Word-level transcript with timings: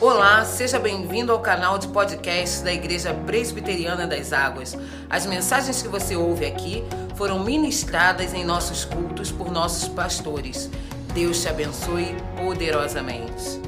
Olá, 0.00 0.44
seja 0.44 0.78
bem-vindo 0.78 1.32
ao 1.32 1.40
canal 1.40 1.76
de 1.76 1.88
podcast 1.88 2.62
da 2.62 2.72
Igreja 2.72 3.12
Presbiteriana 3.12 4.06
das 4.06 4.32
Águas. 4.32 4.78
As 5.10 5.26
mensagens 5.26 5.82
que 5.82 5.88
você 5.88 6.14
ouve 6.14 6.46
aqui 6.46 6.84
foram 7.16 7.42
ministradas 7.42 8.32
em 8.32 8.44
nossos 8.44 8.84
cultos 8.84 9.32
por 9.32 9.50
nossos 9.50 9.88
pastores. 9.88 10.70
Deus 11.12 11.42
te 11.42 11.48
abençoe 11.48 12.14
poderosamente. 12.36 13.60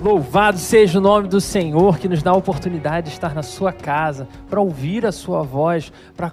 Louvado 0.00 0.56
seja 0.56 1.00
o 1.00 1.02
nome 1.02 1.26
do 1.26 1.40
Senhor 1.40 1.98
que 1.98 2.08
nos 2.08 2.22
dá 2.22 2.30
a 2.30 2.36
oportunidade 2.36 3.08
de 3.08 3.14
estar 3.14 3.34
na 3.34 3.42
sua 3.42 3.72
casa, 3.72 4.28
para 4.48 4.60
ouvir 4.60 5.04
a 5.04 5.10
sua 5.10 5.42
voz, 5.42 5.92
para 6.16 6.32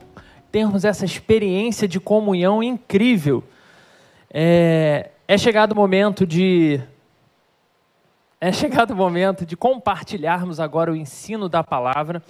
termos 0.51 0.85
essa 0.85 1.05
experiência 1.05 1.87
de 1.87 1.99
comunhão 1.99 2.61
incrível. 2.61 3.43
É, 4.31 5.09
é 5.27 5.37
chegado 5.39 5.71
o 5.71 5.75
momento 5.75 6.23
de 6.23 6.79
é 8.45 8.51
chegado 8.51 8.91
o 8.91 8.95
momento 8.97 9.45
de 9.45 9.55
compartilharmos 9.55 10.59
agora 10.59 10.91
o 10.91 10.95
ensino 10.97 11.47
da 11.47 11.63
palavra 11.63 12.21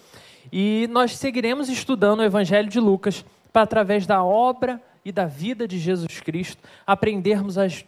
e 0.52 0.88
nós 0.92 1.18
seguiremos 1.18 1.70
estudando 1.70 2.20
o 2.20 2.24
Evangelho 2.24 2.70
de 2.70 2.80
Lucas 2.80 3.26
para, 3.52 3.64
através 3.64 4.06
da 4.06 4.24
obra 4.24 4.80
e 5.04 5.12
da 5.12 5.26
vida 5.26 5.68
de 5.68 5.80
Jesus 5.80 6.20
Cristo, 6.20 6.62
aprendermos 6.86 7.58
as 7.58 7.84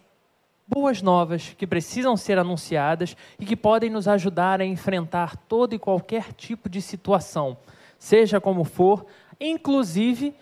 boas 0.68 1.04
novas 1.04 1.54
que 1.56 1.68
precisam 1.68 2.18
ser 2.18 2.40
anunciadas 2.40 3.16
e 3.40 3.46
que 3.46 3.56
podem 3.56 3.92
nos 3.92 4.08
ajudar 4.08 4.60
a 4.60 4.66
enfrentar 4.66 5.38
todo 5.38 5.76
e 5.76 5.80
qualquer 5.80 6.34
tipo 6.34 6.68
de 6.68 6.82
situação, 6.82 7.56
seja 8.00 8.42
como 8.42 8.64
for, 8.64 9.06
inclusive 9.40 10.34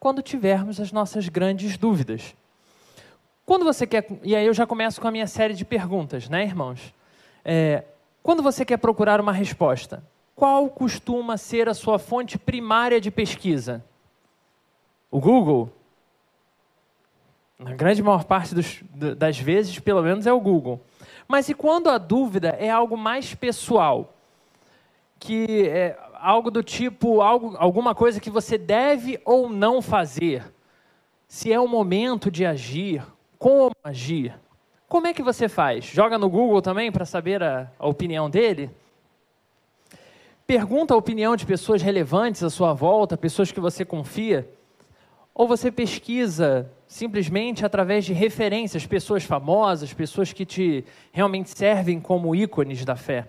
quando 0.00 0.20
tivermos 0.20 0.80
as 0.80 0.90
nossas 0.90 1.28
grandes 1.28 1.76
dúvidas. 1.76 2.34
Quando 3.46 3.64
você 3.64 3.86
quer. 3.86 4.04
E 4.24 4.34
aí 4.34 4.46
eu 4.46 4.52
já 4.52 4.66
começo 4.66 5.00
com 5.00 5.06
a 5.06 5.12
minha 5.12 5.28
série 5.28 5.54
de 5.54 5.64
perguntas, 5.64 6.28
né, 6.28 6.42
irmãos? 6.42 6.92
É, 7.44 7.84
quando 8.22 8.42
você 8.42 8.64
quer 8.64 8.76
procurar 8.76 9.20
uma 9.20 9.32
resposta, 9.32 10.02
qual 10.34 10.68
costuma 10.68 11.36
ser 11.36 11.68
a 11.68 11.74
sua 11.74 11.98
fonte 11.98 12.38
primária 12.38 13.00
de 13.00 13.10
pesquisa? 13.10 13.84
O 15.10 15.20
Google? 15.20 15.70
Na 17.58 17.74
grande 17.74 18.02
maior 18.02 18.24
parte 18.24 18.54
dos, 18.54 18.82
das 19.16 19.38
vezes, 19.38 19.78
pelo 19.78 20.02
menos, 20.02 20.26
é 20.26 20.32
o 20.32 20.40
Google. 20.40 20.80
Mas 21.28 21.48
e 21.48 21.54
quando 21.54 21.90
a 21.90 21.98
dúvida 21.98 22.56
é 22.58 22.70
algo 22.70 22.96
mais 22.96 23.34
pessoal? 23.34 24.14
Que 25.18 25.68
é 25.68 25.98
algo 26.14 26.50
do 26.50 26.62
tipo, 26.62 27.20
algo, 27.20 27.54
alguma 27.58 27.94
coisa 27.94 28.20
que 28.20 28.30
você 28.30 28.56
deve 28.56 29.20
ou 29.24 29.48
não 29.48 29.82
fazer? 29.82 30.50
Se 31.28 31.52
é 31.52 31.60
o 31.60 31.68
momento 31.68 32.30
de 32.30 32.46
agir, 32.46 33.02
como 33.38 33.72
agir? 33.84 34.34
Como 34.90 35.06
é 35.06 35.14
que 35.14 35.22
você 35.22 35.48
faz? 35.48 35.84
Joga 35.84 36.18
no 36.18 36.28
Google 36.28 36.60
também 36.60 36.90
para 36.90 37.04
saber 37.04 37.40
a, 37.44 37.70
a 37.78 37.86
opinião 37.86 38.28
dele? 38.28 38.68
Pergunta 40.44 40.92
a 40.92 40.96
opinião 40.96 41.36
de 41.36 41.46
pessoas 41.46 41.80
relevantes 41.80 42.42
à 42.42 42.50
sua 42.50 42.72
volta, 42.72 43.16
pessoas 43.16 43.52
que 43.52 43.60
você 43.60 43.84
confia? 43.84 44.50
Ou 45.32 45.46
você 45.46 45.70
pesquisa 45.70 46.68
simplesmente 46.88 47.64
através 47.64 48.04
de 48.04 48.12
referências, 48.12 48.84
pessoas 48.84 49.22
famosas, 49.22 49.94
pessoas 49.94 50.32
que 50.32 50.44
te 50.44 50.84
realmente 51.12 51.50
servem 51.50 52.00
como 52.00 52.34
ícones 52.34 52.84
da 52.84 52.96
fé? 52.96 53.28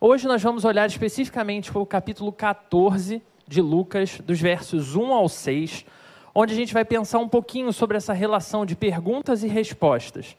Hoje 0.00 0.26
nós 0.26 0.42
vamos 0.42 0.64
olhar 0.64 0.86
especificamente 0.86 1.70
para 1.70 1.82
o 1.82 1.84
capítulo 1.84 2.32
14 2.32 3.20
de 3.46 3.60
Lucas, 3.60 4.18
dos 4.24 4.40
versos 4.40 4.96
1 4.96 5.12
ao 5.12 5.28
6, 5.28 5.84
onde 6.34 6.54
a 6.54 6.56
gente 6.56 6.72
vai 6.72 6.86
pensar 6.86 7.18
um 7.18 7.28
pouquinho 7.28 7.70
sobre 7.70 7.98
essa 7.98 8.14
relação 8.14 8.64
de 8.64 8.74
perguntas 8.74 9.44
e 9.44 9.46
respostas. 9.46 10.34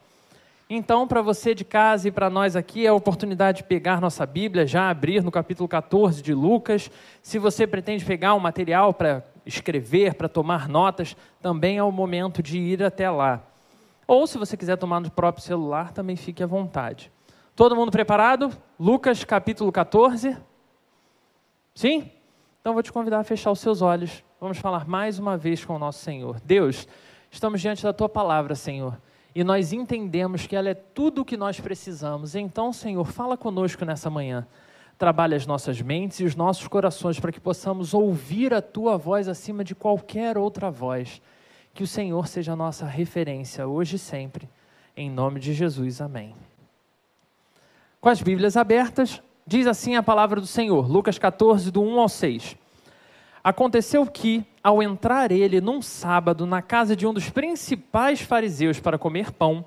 Então, 0.74 1.06
para 1.06 1.20
você 1.20 1.54
de 1.54 1.66
casa 1.66 2.08
e 2.08 2.10
para 2.10 2.30
nós 2.30 2.56
aqui, 2.56 2.86
é 2.86 2.88
a 2.88 2.94
oportunidade 2.94 3.58
de 3.58 3.64
pegar 3.64 4.00
nossa 4.00 4.24
Bíblia, 4.24 4.66
já 4.66 4.88
abrir 4.88 5.22
no 5.22 5.30
capítulo 5.30 5.68
14 5.68 6.22
de 6.22 6.32
Lucas. 6.32 6.90
Se 7.20 7.38
você 7.38 7.66
pretende 7.66 8.02
pegar 8.06 8.32
um 8.32 8.38
material 8.38 8.94
para 8.94 9.22
escrever, 9.44 10.14
para 10.14 10.30
tomar 10.30 10.70
notas, 10.70 11.14
também 11.42 11.76
é 11.76 11.82
o 11.82 11.92
momento 11.92 12.42
de 12.42 12.58
ir 12.58 12.82
até 12.82 13.10
lá. 13.10 13.42
Ou 14.06 14.26
se 14.26 14.38
você 14.38 14.56
quiser 14.56 14.78
tomar 14.78 14.98
no 15.00 15.10
próprio 15.10 15.44
celular, 15.44 15.92
também 15.92 16.16
fique 16.16 16.42
à 16.42 16.46
vontade. 16.46 17.12
Todo 17.54 17.76
mundo 17.76 17.92
preparado? 17.92 18.50
Lucas 18.80 19.24
capítulo 19.24 19.70
14? 19.70 20.38
Sim? 21.74 22.10
Então 22.62 22.72
vou 22.72 22.82
te 22.82 22.90
convidar 22.90 23.18
a 23.18 23.24
fechar 23.24 23.50
os 23.50 23.60
seus 23.60 23.82
olhos. 23.82 24.24
Vamos 24.40 24.56
falar 24.56 24.88
mais 24.88 25.18
uma 25.18 25.36
vez 25.36 25.62
com 25.62 25.76
o 25.76 25.78
nosso 25.78 25.98
Senhor. 25.98 26.40
Deus, 26.42 26.88
estamos 27.30 27.60
diante 27.60 27.82
da 27.82 27.92
tua 27.92 28.08
palavra, 28.08 28.54
Senhor 28.54 28.96
e 29.34 29.42
nós 29.42 29.72
entendemos 29.72 30.46
que 30.46 30.54
ela 30.54 30.68
é 30.68 30.74
tudo 30.74 31.22
o 31.22 31.24
que 31.24 31.36
nós 31.36 31.58
precisamos. 31.58 32.34
Então, 32.34 32.72
Senhor, 32.72 33.04
fala 33.04 33.36
conosco 33.36 33.84
nessa 33.84 34.10
manhã. 34.10 34.46
Trabalha 34.98 35.36
as 35.36 35.46
nossas 35.46 35.80
mentes 35.80 36.20
e 36.20 36.24
os 36.24 36.36
nossos 36.36 36.68
corações 36.68 37.18
para 37.18 37.32
que 37.32 37.40
possamos 37.40 37.94
ouvir 37.94 38.52
a 38.52 38.60
tua 38.60 38.96
voz 38.98 39.28
acima 39.28 39.64
de 39.64 39.74
qualquer 39.74 40.36
outra 40.36 40.70
voz. 40.70 41.20
Que 41.72 41.82
o 41.82 41.86
Senhor 41.86 42.28
seja 42.28 42.52
a 42.52 42.56
nossa 42.56 42.84
referência 42.84 43.66
hoje 43.66 43.96
e 43.96 43.98
sempre. 43.98 44.48
Em 44.94 45.10
nome 45.10 45.40
de 45.40 45.54
Jesus, 45.54 46.02
amém. 46.02 46.34
Com 48.00 48.10
as 48.10 48.20
Bíblias 48.20 48.56
abertas, 48.56 49.22
diz 49.46 49.66
assim 49.66 49.96
a 49.96 50.02
palavra 50.02 50.40
do 50.40 50.46
Senhor, 50.46 50.90
Lucas 50.90 51.18
14, 51.18 51.70
do 51.70 51.80
1 51.80 52.00
ao 52.00 52.08
6. 52.08 52.56
Aconteceu 53.42 54.06
que, 54.06 54.44
ao 54.62 54.82
entrar 54.82 55.32
ele 55.32 55.60
num 55.60 55.82
sábado 55.82 56.46
na 56.46 56.62
casa 56.62 56.94
de 56.94 57.06
um 57.06 57.12
dos 57.12 57.28
principais 57.28 58.20
fariseus 58.20 58.78
para 58.78 58.98
comer 58.98 59.32
pão, 59.32 59.64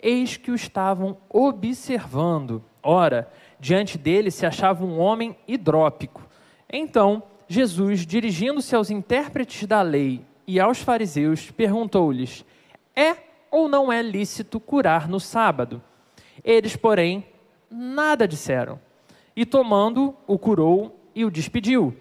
eis 0.00 0.36
que 0.36 0.50
o 0.50 0.54
estavam 0.54 1.16
observando. 1.28 2.62
Ora, 2.82 3.30
diante 3.58 3.98
dele 3.98 4.30
se 4.30 4.46
achava 4.46 4.84
um 4.84 4.98
homem 4.98 5.36
hidrópico. 5.48 6.26
Então, 6.72 7.22
Jesus, 7.48 8.06
dirigindo-se 8.06 8.74
aos 8.74 8.90
intérpretes 8.90 9.66
da 9.66 9.82
lei 9.82 10.24
e 10.46 10.60
aos 10.60 10.80
fariseus, 10.80 11.50
perguntou-lhes: 11.50 12.44
É 12.94 13.16
ou 13.50 13.68
não 13.68 13.92
é 13.92 14.02
lícito 14.02 14.60
curar 14.60 15.08
no 15.08 15.18
sábado? 15.18 15.82
Eles, 16.44 16.76
porém, 16.76 17.26
nada 17.70 18.26
disseram. 18.28 18.78
E 19.34 19.44
tomando, 19.44 20.14
o 20.26 20.38
curou 20.38 20.98
e 21.14 21.24
o 21.24 21.30
despediu. 21.30 21.96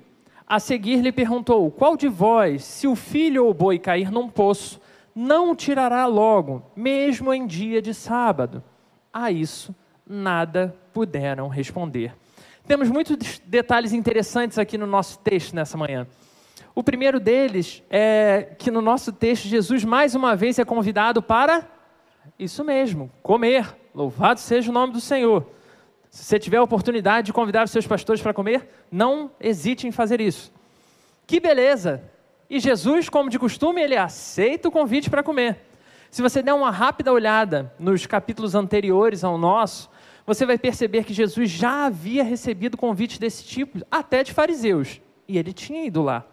A 0.47 0.59
seguir 0.59 1.01
lhe 1.01 1.11
perguntou: 1.11 1.69
Qual 1.71 1.97
de 1.97 2.07
vós, 2.07 2.63
se 2.63 2.87
o 2.87 2.95
filho 2.95 3.45
ou 3.45 3.51
o 3.51 3.53
boi 3.53 3.79
cair 3.79 4.11
num 4.11 4.29
poço, 4.29 4.79
não 5.13 5.51
o 5.51 5.55
tirará 5.55 6.05
logo, 6.05 6.63
mesmo 6.75 7.33
em 7.33 7.47
dia 7.47 7.81
de 7.81 7.93
sábado? 7.93 8.63
A 9.13 9.31
isso 9.31 9.73
nada 10.05 10.75
puderam 10.93 11.47
responder. 11.47 12.13
Temos 12.67 12.89
muitos 12.89 13.39
detalhes 13.45 13.93
interessantes 13.93 14.57
aqui 14.57 14.77
no 14.77 14.87
nosso 14.87 15.19
texto 15.19 15.55
nessa 15.55 15.77
manhã. 15.77 16.07
O 16.73 16.83
primeiro 16.83 17.19
deles 17.19 17.81
é 17.89 18.49
que 18.57 18.69
no 18.69 18.81
nosso 18.81 19.13
texto 19.13 19.45
Jesus 19.45 19.83
mais 19.83 20.13
uma 20.13 20.35
vez 20.35 20.59
é 20.59 20.65
convidado 20.65 21.21
para 21.21 21.65
isso 22.37 22.63
mesmo, 22.63 23.09
comer. 23.23 23.73
Louvado 23.93 24.39
seja 24.39 24.69
o 24.69 24.73
nome 24.73 24.91
do 24.91 24.99
Senhor. 24.99 25.45
Se 26.15 26.23
você 26.23 26.39
tiver 26.39 26.55
a 26.55 26.63
oportunidade 26.63 27.25
de 27.25 27.33
convidar 27.33 27.65
os 27.65 27.71
seus 27.71 27.85
pastores 27.85 28.21
para 28.21 28.33
comer, 28.33 28.69
não 28.89 29.29
hesite 29.37 29.85
em 29.85 29.91
fazer 29.91 30.21
isso. 30.21 30.49
Que 31.27 31.41
beleza! 31.41 32.01
E 32.49 32.57
Jesus, 32.57 33.09
como 33.09 33.29
de 33.29 33.37
costume, 33.37 33.81
ele 33.81 33.97
aceita 33.97 34.69
o 34.69 34.71
convite 34.71 35.09
para 35.09 35.21
comer. 35.21 35.59
Se 36.09 36.21
você 36.21 36.41
der 36.41 36.53
uma 36.53 36.71
rápida 36.71 37.11
olhada 37.11 37.73
nos 37.77 38.05
capítulos 38.05 38.55
anteriores 38.55 39.25
ao 39.25 39.37
nosso, 39.37 39.89
você 40.25 40.45
vai 40.45 40.57
perceber 40.57 41.03
que 41.03 41.13
Jesus 41.13 41.49
já 41.49 41.85
havia 41.85 42.23
recebido 42.23 42.77
convites 42.77 43.17
desse 43.17 43.43
tipo, 43.43 43.85
até 43.91 44.23
de 44.23 44.31
fariseus, 44.31 45.01
e 45.27 45.37
ele 45.37 45.51
tinha 45.51 45.83
ido 45.83 46.01
lá. 46.01 46.25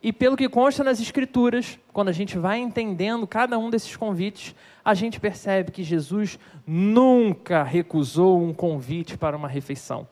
E 0.00 0.12
pelo 0.12 0.36
que 0.36 0.48
consta 0.48 0.84
nas 0.84 1.00
Escrituras, 1.00 1.78
quando 1.92 2.08
a 2.08 2.12
gente 2.12 2.38
vai 2.38 2.58
entendendo 2.58 3.26
cada 3.26 3.58
um 3.58 3.68
desses 3.68 3.96
convites, 3.96 4.54
a 4.84 4.94
gente 4.94 5.18
percebe 5.18 5.72
que 5.72 5.82
Jesus 5.82 6.38
nunca 6.66 7.64
recusou 7.64 8.40
um 8.40 8.54
convite 8.54 9.18
para 9.18 9.36
uma 9.36 9.48
refeição, 9.48 10.06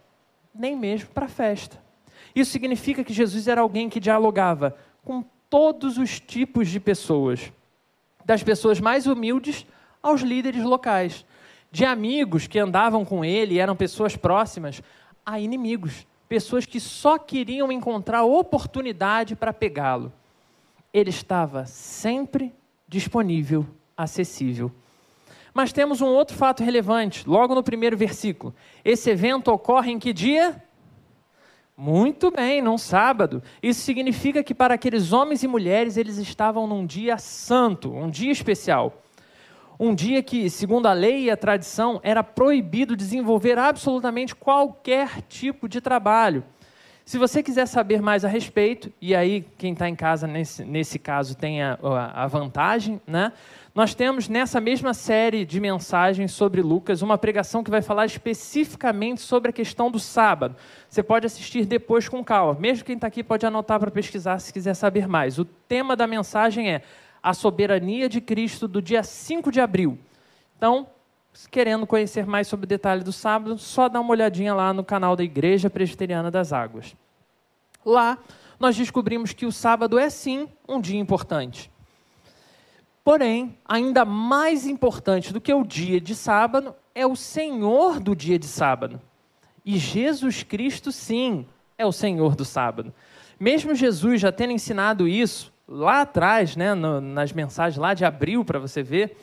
nem 0.52 0.76
mesmo 0.76 1.11
para 1.11 1.26
a 1.26 1.28
festa. 1.28 1.81
Isso 2.34 2.50
significa 2.50 3.05
que 3.05 3.12
Jesus 3.12 3.46
era 3.46 3.61
alguém 3.61 3.88
que 3.88 4.00
dialogava 4.00 4.76
com 5.05 5.25
todos 5.49 5.99
os 5.99 6.19
tipos 6.19 6.69
de 6.69 6.81
pessoas, 6.81 7.52
das 8.25 8.43
pessoas 8.43 8.81
mais 8.81 9.06
humildes 9.06 9.64
aos 10.02 10.20
líderes 10.20 10.64
locais, 10.64 11.25
de 11.70 11.84
amigos 11.84 12.49
que 12.49 12.58
andavam 12.58 13.05
com 13.05 13.25
ele 13.25 13.55
e 13.55 13.58
eram 13.61 13.76
pessoas 13.76 14.16
próximas, 14.16 14.82
a 15.25 15.38
inimigos 15.38 16.06
pessoas 16.28 16.67
que 16.67 16.81
só 16.81 17.19
queriam 17.19 17.70
encontrar 17.70 18.25
oportunidade 18.25 19.37
para 19.37 19.52
pegá-lo. 19.52 20.12
Ele 20.93 21.11
estava 21.11 21.67
sempre 21.67 22.55
disponível, 22.88 23.67
acessível. 23.96 24.70
Mas 25.52 25.73
temos 25.73 26.00
um 26.00 26.06
outro 26.06 26.37
fato 26.37 26.62
relevante, 26.62 27.28
logo 27.28 27.55
no 27.55 27.62
primeiro 27.62 27.96
versículo. 27.96 28.55
Esse 28.84 29.11
evento 29.11 29.50
ocorre 29.50 29.90
em 29.90 29.99
que 29.99 30.12
dia? 30.12 30.62
Muito 31.76 32.31
bem, 32.31 32.62
num 32.62 32.78
sábado. 32.78 33.43
Isso 33.62 33.81
significa 33.82 34.43
que 34.43 34.55
para 34.55 34.75
aqueles 34.75 35.12
homens 35.12 35.43
e 35.43 35.49
mulheres 35.49 35.96
eles 35.96 36.17
estavam 36.17 36.67
num 36.67 36.87
dia 36.87 37.19
santo, 37.19 37.93
um 37.93 38.08
dia 38.08 38.32
especial. 38.32 39.02
Um 39.78 39.94
dia 39.94 40.23
que, 40.23 40.49
segundo 40.49 40.87
a 40.87 40.93
lei 40.93 41.25
e 41.25 41.31
a 41.31 41.37
tradição, 41.37 42.00
era 42.02 42.23
proibido 42.23 42.96
desenvolver 42.96 43.58
absolutamente 43.58 44.34
qualquer 44.34 45.23
tipo 45.23 45.69
de 45.69 45.81
trabalho. 45.81 46.44
Se 47.05 47.19
você 47.19 47.40
quiser 47.40 47.67
saber 47.67 48.02
mais 48.02 48.25
a 48.25 48.28
respeito, 48.28 48.93
e 49.00 49.14
aí 49.14 49.46
quem 49.56 49.75
está 49.75 49.88
em 49.88 49.94
casa 49.94 50.26
nesse, 50.26 50.64
nesse 50.64 50.99
caso 50.99 51.37
tem 51.37 51.62
a, 51.62 51.78
a 52.12 52.26
vantagem, 52.26 53.00
né? 53.06 53.32
nós 53.73 53.94
temos 53.94 54.28
nessa 54.28 54.61
mesma 54.61 54.93
série 54.93 55.44
de 55.44 55.61
mensagens 55.61 56.32
sobre 56.32 56.62
Lucas 56.62 57.02
uma 57.02 57.17
pregação 57.17 57.62
que 57.62 57.70
vai 57.70 57.81
falar 57.81 58.06
especificamente 58.06 59.20
sobre 59.20 59.50
a 59.50 59.52
questão 59.52 59.88
do 59.88 60.00
sábado. 60.00 60.56
Você 60.88 61.00
pode 61.00 61.26
assistir 61.26 61.64
depois 61.64 62.08
com 62.08 62.25
calma. 62.25 62.58
Mesmo 62.58 62.84
quem 62.84 62.96
está 62.96 63.06
aqui 63.06 63.23
pode 63.23 63.46
anotar 63.46 63.78
para 63.78 63.90
pesquisar 63.90 64.40
se 64.40 64.52
quiser 64.52 64.75
saber 64.75 65.06
mais. 65.06 65.38
O 65.38 65.44
tema 65.44 65.94
da 65.94 66.08
mensagem 66.08 66.73
é 66.73 66.82
a 67.26 67.34
soberania 67.34 68.08
de 68.08 68.20
Cristo 68.20 68.69
do 68.69 68.81
dia 68.81 69.02
5 69.02 69.50
de 69.50 69.61
abril. 69.61 69.99
Então, 70.56 70.87
querendo 71.50 71.84
conhecer 71.84 72.25
mais 72.25 72.46
sobre 72.46 72.67
o 72.67 72.69
detalhe 72.69 73.02
do 73.02 73.12
sábado, 73.12 73.58
só 73.58 73.88
dá 73.88 74.00
uma 74.00 74.12
olhadinha 74.12 74.55
lá 74.55 74.73
no 74.73 74.84
canal 74.84 75.17
da 75.17 75.25
Igreja 75.25 75.69
Presbiteriana 75.69 76.31
das 76.31 76.52
Águas. 76.52 76.94
Lá, 77.84 78.17
nós 78.61 78.76
descobrimos 78.76 79.32
que 79.32 79.44
o 79.44 79.50
sábado 79.50 79.99
é 79.99 80.08
sim 80.08 80.49
um 80.69 80.81
dia 80.81 81.00
importante. 81.00 81.69
Porém, 83.02 83.58
ainda 83.64 84.05
mais 84.05 84.64
importante 84.64 85.32
do 85.32 85.40
que 85.40 85.52
o 85.52 85.64
dia 85.64 86.00
de 86.00 86.14
sábado 86.14 86.76
é 86.94 87.05
o 87.05 87.17
Senhor 87.17 87.99
do 87.99 88.14
dia 88.14 88.38
de 88.38 88.46
sábado. 88.46 89.02
E 89.64 89.78
Jesus 89.78 90.44
Cristo, 90.44 90.93
sim, 90.93 91.44
é 91.76 91.84
o 91.84 91.90
Senhor 91.90 92.37
do 92.37 92.44
sábado. 92.44 92.94
Mesmo 93.38 93.75
Jesus 93.75 94.20
já 94.20 94.31
tendo 94.31 94.52
ensinado 94.52 95.08
isso, 95.08 95.52
lá 95.68 96.02
atrás, 96.02 96.56
né, 96.56 96.74
no, 96.74 97.00
nas 97.00 97.32
mensagens 97.32 97.78
lá 97.78 97.94
de 97.94 98.04
abril, 98.04 98.44
para 98.44 98.58
você 98.58 98.82
ver, 98.82 99.16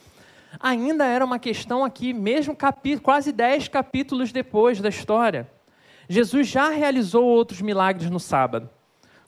ainda 0.60 1.06
era 1.06 1.24
uma 1.24 1.40
questão 1.40 1.84
aqui, 1.84 2.14
mesmo 2.14 2.56
quase 3.02 3.32
dez 3.32 3.68
capítulos 3.68 4.32
depois 4.32 4.82
da 4.82 4.90
história. 4.90 5.50
Jesus 6.08 6.48
já 6.48 6.70
realizou 6.70 7.24
outros 7.24 7.62
milagres 7.62 8.10
no 8.10 8.20
sábado. 8.20 8.70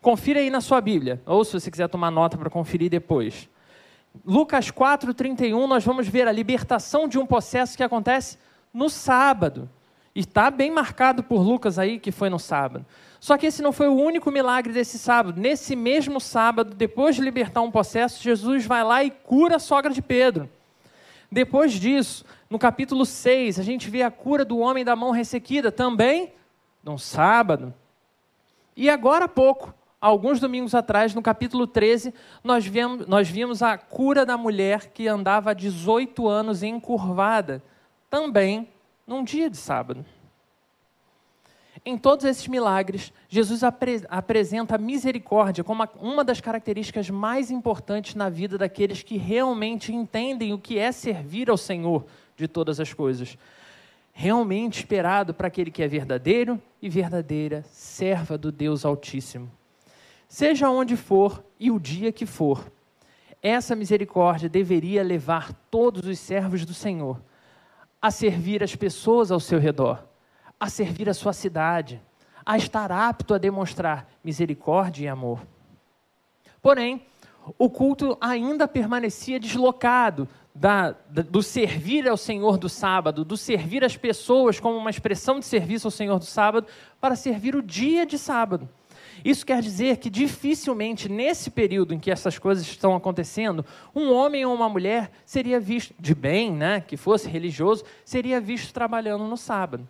Confira 0.02 0.40
aí 0.40 0.50
na 0.50 0.62
sua 0.62 0.82
Bíblia, 0.82 1.22
ou 1.26 1.44
se 1.44 1.54
você 1.54 1.72
quiser 1.72 1.88
tomar 1.88 2.12
nota 2.12 2.38
para 2.38 2.50
conferir 2.50 2.92
depois. 2.92 3.50
Lucas 4.24 4.70
4,31, 4.72 5.68
nós 5.68 5.84
vamos 5.84 6.08
ver 6.08 6.28
a 6.28 6.32
libertação 6.32 7.08
de 7.08 7.18
um 7.18 7.26
processo 7.26 7.76
que 7.76 7.84
acontece 7.84 8.38
no 8.74 8.90
sábado. 8.90 9.70
E 10.16 10.22
está 10.22 10.50
bem 10.50 10.72
marcado 10.72 11.22
por 11.22 11.42
Lucas 11.42 11.78
aí 11.78 12.00
que 12.00 12.10
foi 12.10 12.30
no 12.30 12.40
sábado. 12.40 12.86
Só 13.20 13.38
que 13.38 13.48
esse 13.48 13.62
não 13.62 13.74
foi 13.74 13.90
o 13.90 13.96
único 13.96 14.32
milagre 14.32 14.72
desse 14.72 14.98
sábado. 14.98 15.42
Nesse 15.42 15.76
mesmo 15.76 16.22
sábado, 16.22 16.74
depois 16.74 17.16
de 17.16 17.22
libertar 17.22 17.62
um 17.62 17.72
processo, 17.72 18.24
Jesus 18.24 18.66
vai 18.66 18.84
lá 18.84 19.04
e 19.04 19.12
cura 19.12 19.58
a 19.58 19.60
sogra 19.60 19.92
de 19.92 20.02
Pedro. 20.02 20.50
Depois 21.30 21.74
disso, 21.74 22.24
no 22.50 22.58
capítulo 22.58 23.06
6, 23.06 23.60
a 23.60 23.64
gente 23.64 23.90
vê 23.90 24.04
a 24.04 24.12
cura 24.12 24.46
do 24.46 24.60
homem 24.60 24.86
da 24.86 24.96
mão 24.96 25.12
ressequida, 25.12 25.70
também 25.72 26.32
no 26.82 26.98
sábado. 26.98 27.74
E 28.78 28.90
agora 28.90 29.26
há 29.26 29.28
pouco, 29.28 29.74
alguns 30.00 30.40
domingos 30.40 30.74
atrás, 30.74 31.14
no 31.14 31.22
capítulo 31.22 31.68
13, 31.68 32.14
nós 32.42 32.66
vimos, 32.66 33.08
nós 33.08 33.28
vimos 33.28 33.62
a 33.62 33.78
cura 33.78 34.26
da 34.26 34.38
mulher 34.38 34.92
que 34.94 35.08
andava 35.08 35.52
há 35.52 35.54
18 35.54 36.28
anos 36.28 36.64
encurvada, 36.64 37.62
também 38.10 38.70
num 39.06 39.24
dia 39.24 39.50
de 39.50 39.58
sábado. 39.58 40.06
Em 41.86 41.98
todos 41.98 42.26
esses 42.26 42.48
milagres, 42.48 43.14
Jesus 43.30 43.64
apre 43.64 44.04
apresenta 44.10 44.76
a 44.76 44.78
misericórdia 44.78 45.64
como 45.64 45.88
uma 46.00 46.24
das 46.24 46.42
características 46.42 47.10
mais 47.10 47.52
importantes 47.52 48.16
na 48.16 48.28
vida 48.28 48.58
daqueles 48.58 49.04
que 49.04 49.18
realmente 49.18 49.94
entendem 49.94 50.52
o 50.52 50.58
que 50.58 50.80
é 50.80 50.92
servir 50.92 51.50
ao 51.50 51.58
Senhor 51.58 52.06
de 52.36 52.48
todas 52.48 52.80
as 52.80 52.92
coisas. 52.92 53.38
Realmente 54.14 54.80
esperado 54.80 55.34
para 55.34 55.48
aquele 55.48 55.70
que 55.70 55.84
é 55.84 55.88
verdadeiro 55.88 56.60
e 56.82 56.90
verdadeira 56.90 57.64
serva 57.70 58.38
do 58.38 58.52
Deus 58.52 58.84
Altíssimo. 58.84 59.52
Seja 60.28 60.70
onde 60.70 60.98
for 60.98 61.44
e 61.60 61.70
o 61.70 61.80
dia 61.80 62.12
que 62.12 62.26
for, 62.26 62.72
essa 63.44 63.76
misericórdia 63.76 64.50
deveria 64.50 65.04
levar 65.04 65.54
todos 65.70 66.08
os 66.08 66.18
servos 66.18 66.66
do 66.66 66.74
Senhor 66.74 67.22
a 68.06 68.12
servir 68.12 68.62
as 68.62 68.76
pessoas 68.76 69.32
ao 69.32 69.40
seu 69.40 69.60
redor 69.60 70.04
a 70.60 70.70
servir 70.70 71.10
a 71.10 71.14
sua 71.14 71.34
cidade, 71.34 72.02
a 72.46 72.58
estar 72.58 72.92
apto 72.92 73.34
a 73.34 73.38
demonstrar 73.38 74.08
misericórdia 74.24 75.06
e 75.06 75.08
amor. 75.08 75.42
Porém, 76.62 77.06
o 77.58 77.70
culto 77.70 78.18
ainda 78.20 78.68
permanecia 78.68 79.40
deslocado 79.40 80.28
da, 80.54 80.96
da, 81.10 81.22
do 81.22 81.44
servir 81.44 82.08
ao 82.08 82.18
Senhor 82.18 82.58
do 82.58 82.70
sábado, 82.70 83.26
do 83.26 83.36
servir 83.36 83.84
as 83.84 83.98
pessoas 83.98 84.60
como 84.60 84.78
uma 84.78 84.90
expressão 84.90 85.40
de 85.40 85.46
serviço 85.46 85.88
ao 85.88 85.92
Senhor 85.92 86.18
do 86.18 86.26
sábado, 86.26 86.68
para 87.00 87.16
servir 87.16 87.56
o 87.56 87.62
dia 87.62 88.06
de 88.06 88.18
sábado. 88.18 88.70
Isso 89.26 89.44
quer 89.44 89.60
dizer 89.60 89.98
que 89.98 90.08
dificilmente, 90.08 91.10
nesse 91.10 91.50
período 91.50 91.96
em 91.96 92.00
que 92.00 92.12
essas 92.12 92.38
coisas 92.38 92.64
estão 92.64 92.96
acontecendo, 92.96 93.66
um 93.96 94.14
homem 94.14 94.46
ou 94.46 94.54
uma 94.54 94.70
mulher 94.70 95.10
seria 95.26 95.60
visto, 95.60 95.96
de 96.00 96.14
bem, 96.14 96.54
né, 96.54 96.80
que 96.80 96.96
fosse 96.96 97.28
religioso, 97.28 97.84
seria 98.06 98.40
visto 98.40 98.72
trabalhando 98.72 99.24
no 99.24 99.36
sábado. 99.36 99.90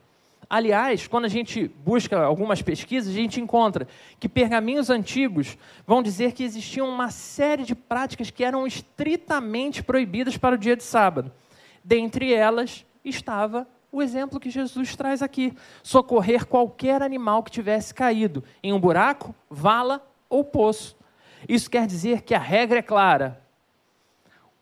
Aliás, 0.50 1.06
quando 1.06 1.26
a 1.26 1.28
gente 1.30 1.68
busca 1.84 2.18
algumas 2.18 2.62
pesquisas, 2.62 3.12
a 3.12 3.16
gente 3.18 3.42
encontra 3.42 3.90
que 4.22 4.30
pergaminhos 4.30 4.90
antigos 4.90 5.58
vão 5.86 6.02
dizer 6.02 6.32
que 6.32 6.44
existiam 6.44 6.88
uma 6.88 7.12
série 7.12 7.64
de 7.64 7.76
práticas 7.76 8.32
que 8.32 8.44
eram 8.44 8.66
estritamente 8.66 9.84
proibidas 9.84 10.38
para 10.38 10.56
o 10.56 10.58
dia 10.58 10.78
de 10.78 10.84
sábado. 10.84 11.30
Dentre 11.84 12.34
elas 12.34 12.86
estava 13.04 13.68
o 13.96 14.02
exemplo 14.02 14.40
que 14.40 14.50
Jesus 14.50 14.96
traz 14.96 15.22
aqui: 15.22 15.54
socorrer 15.82 16.46
qualquer 16.46 17.02
animal 17.02 17.42
que 17.42 17.52
tivesse 17.52 17.94
caído 17.94 18.44
em 18.62 18.74
um 18.74 18.80
buraco, 18.80 19.34
vala 19.50 20.06
ou 20.30 20.44
poço. 20.44 20.98
Isso 21.48 21.70
quer 21.70 21.88
dizer 21.88 22.22
que 22.24 22.34
a 22.34 22.40
regra 22.40 22.80
é 22.80 22.82
clara 22.82 23.42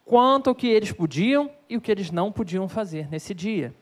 quanto 0.06 0.50
ao 0.50 0.56
que 0.56 0.68
eles 0.68 0.92
podiam 0.92 1.50
e 1.68 1.78
o 1.78 1.82
que 1.82 1.92
eles 1.92 2.12
não 2.12 2.32
podiam 2.32 2.68
fazer 2.68 3.10
nesse 3.10 3.34
dia. 3.34 3.74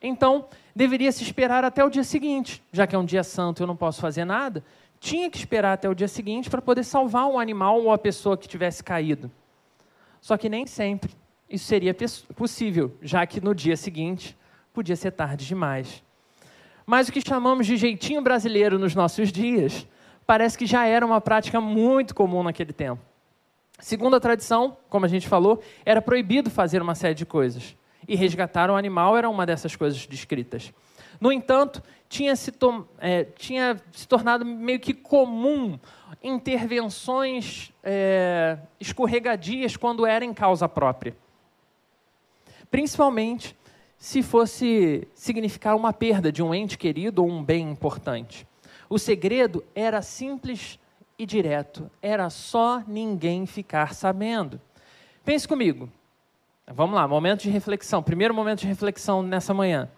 Então, 0.00 0.46
deveria 0.76 1.10
se 1.10 1.24
esperar 1.24 1.64
até 1.64 1.82
o 1.82 1.88
dia 1.88 2.04
seguinte, 2.04 2.62
já 2.70 2.86
que 2.86 2.94
é 2.94 2.98
um 2.98 3.04
dia 3.04 3.24
santo 3.24 3.60
e 3.60 3.62
eu 3.62 3.66
não 3.66 3.74
posso 3.74 4.00
fazer 4.00 4.24
nada, 4.24 4.62
tinha 5.00 5.30
que 5.30 5.38
esperar 5.38 5.72
até 5.72 5.88
o 5.88 5.94
dia 5.94 6.06
seguinte 6.06 6.48
para 6.48 6.62
poder 6.62 6.84
salvar 6.84 7.26
um 7.26 7.38
animal 7.38 7.82
ou 7.82 7.90
a 7.90 7.98
pessoa 7.98 8.36
que 8.36 8.46
tivesse 8.46 8.84
caído. 8.84 9.30
Só 10.20 10.36
que 10.36 10.48
nem 10.48 10.66
sempre 10.66 11.10
isso 11.48 11.64
seria 11.64 11.96
possível, 12.36 12.94
já 13.02 13.26
que 13.26 13.40
no 13.40 13.54
dia 13.54 13.76
seguinte 13.76 14.36
podia 14.74 14.96
ser 14.96 15.12
tarde 15.12 15.46
demais. 15.46 16.02
Mas 16.84 17.08
o 17.08 17.12
que 17.12 17.26
chamamos 17.26 17.66
de 17.66 17.76
jeitinho 17.76 18.20
brasileiro 18.20 18.78
nos 18.78 18.94
nossos 18.94 19.30
dias 19.30 19.86
parece 20.26 20.58
que 20.58 20.66
já 20.66 20.84
era 20.84 21.06
uma 21.06 21.20
prática 21.20 21.60
muito 21.60 22.14
comum 22.14 22.42
naquele 22.42 22.72
tempo. 22.72 23.00
Segundo 23.78 24.16
a 24.16 24.20
tradição, 24.20 24.76
como 24.90 25.06
a 25.06 25.08
gente 25.08 25.28
falou, 25.28 25.62
era 25.86 26.02
proibido 26.02 26.50
fazer 26.50 26.82
uma 26.82 26.94
série 26.94 27.14
de 27.14 27.24
coisas 27.24 27.76
e 28.06 28.16
resgatar 28.16 28.70
um 28.70 28.76
animal 28.76 29.16
era 29.16 29.30
uma 29.30 29.46
dessas 29.46 29.76
coisas 29.76 30.06
descritas. 30.06 30.72
No 31.20 31.30
entanto, 31.30 31.82
tinha 32.08 32.34
se, 32.34 32.52
é, 32.98 33.24
tinha 33.24 33.80
se 33.92 34.08
tornado 34.08 34.44
meio 34.44 34.80
que 34.80 34.92
comum 34.92 35.78
intervenções 36.22 37.72
é, 37.82 38.58
escorregadias 38.80 39.76
quando 39.76 40.04
era 40.04 40.24
em 40.24 40.34
causa 40.34 40.68
própria. 40.68 41.16
Principalmente 42.70 43.56
se 43.98 44.22
fosse 44.22 45.06
significar 45.14 45.76
uma 45.76 45.92
perda 45.92 46.30
de 46.30 46.42
um 46.42 46.54
ente 46.54 46.76
querido 46.76 47.22
ou 47.22 47.30
um 47.30 47.42
bem 47.42 47.70
importante. 47.70 48.46
O 48.88 48.98
segredo 48.98 49.64
era 49.74 50.02
simples 50.02 50.78
e 51.18 51.24
direto, 51.24 51.90
era 52.02 52.28
só 52.30 52.82
ninguém 52.86 53.46
ficar 53.46 53.94
sabendo. 53.94 54.60
Pense 55.24 55.48
comigo, 55.48 55.88
Vamos 56.66 56.96
lá, 56.96 57.06
momento 57.06 57.42
de 57.42 57.50
reflexão. 57.50 58.02
Primeiro 58.02 58.34
momento 58.34 58.60
de 58.60 58.66
reflexão 58.66 59.22
nessa 59.22 59.52
manhã. 59.52 59.88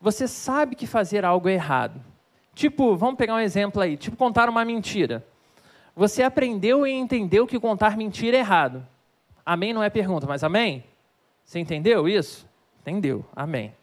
Você 0.00 0.26
sabe 0.26 0.74
que 0.74 0.86
fazer 0.86 1.24
algo 1.24 1.48
é 1.48 1.54
errado. 1.54 2.00
Tipo, 2.54 2.96
vamos 2.96 3.16
pegar 3.16 3.34
um 3.34 3.40
exemplo 3.40 3.82
aí, 3.82 3.98
tipo 3.98 4.16
contar 4.16 4.48
uma 4.48 4.64
mentira. 4.64 5.26
Você 5.94 6.22
aprendeu 6.22 6.86
e 6.86 6.92
entendeu 6.92 7.46
que 7.46 7.60
contar 7.60 7.96
mentira 7.96 8.36
é 8.36 8.40
errado. 8.40 8.86
Amém 9.44 9.74
não 9.74 9.82
é 9.82 9.90
pergunta, 9.90 10.26
mas 10.26 10.42
amém? 10.42 10.82
Você 11.44 11.58
entendeu 11.58 12.08
isso? 12.08 12.46
Entendeu. 12.86 13.24
Amém. 13.34 13.74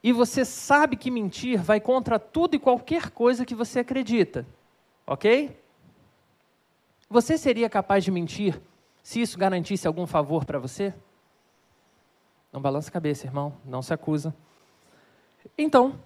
E 0.00 0.12
você 0.12 0.44
sabe 0.44 0.96
que 0.96 1.10
mentir 1.10 1.60
vai 1.60 1.80
contra 1.80 2.16
tudo 2.16 2.54
e 2.54 2.60
qualquer 2.60 3.10
coisa 3.10 3.44
que 3.44 3.56
você 3.56 3.80
acredita. 3.80 4.46
OK? 5.04 5.50
Você 7.10 7.36
seria 7.36 7.68
capaz 7.68 8.04
de 8.04 8.12
mentir 8.12 8.60
se 9.02 9.20
isso 9.20 9.36
garantisse 9.36 9.84
algum 9.84 10.06
favor 10.06 10.44
para 10.44 10.60
você? 10.60 10.94
Não 12.52 12.60
balança 12.60 12.88
a 12.88 12.92
cabeça, 12.92 13.26
irmão, 13.26 13.52
não 13.64 13.82
se 13.82 13.92
acusa. 13.92 14.32
Então, 15.58 15.98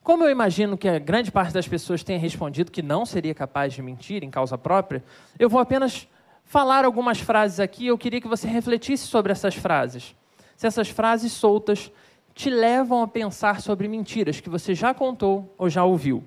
como 0.00 0.22
eu 0.22 0.30
imagino 0.30 0.78
que 0.78 0.88
a 0.88 1.00
grande 1.00 1.32
parte 1.32 1.52
das 1.52 1.66
pessoas 1.66 2.04
tenha 2.04 2.20
respondido 2.20 2.70
que 2.70 2.82
não 2.82 3.04
seria 3.04 3.34
capaz 3.34 3.72
de 3.72 3.82
mentir 3.82 4.22
em 4.22 4.30
causa 4.30 4.56
própria, 4.56 5.02
eu 5.40 5.48
vou 5.48 5.60
apenas 5.60 6.06
falar 6.44 6.84
algumas 6.84 7.18
frases 7.18 7.58
aqui, 7.58 7.88
eu 7.88 7.98
queria 7.98 8.20
que 8.20 8.28
você 8.28 8.46
refletisse 8.46 9.08
sobre 9.08 9.32
essas 9.32 9.56
frases. 9.56 10.14
Se 10.58 10.66
essas 10.66 10.88
frases 10.88 11.30
soltas 11.30 11.92
te 12.34 12.50
levam 12.50 13.00
a 13.00 13.06
pensar 13.06 13.60
sobre 13.60 13.86
mentiras 13.86 14.40
que 14.40 14.50
você 14.50 14.74
já 14.74 14.92
contou 14.92 15.54
ou 15.56 15.70
já 15.70 15.84
ouviu. 15.84 16.24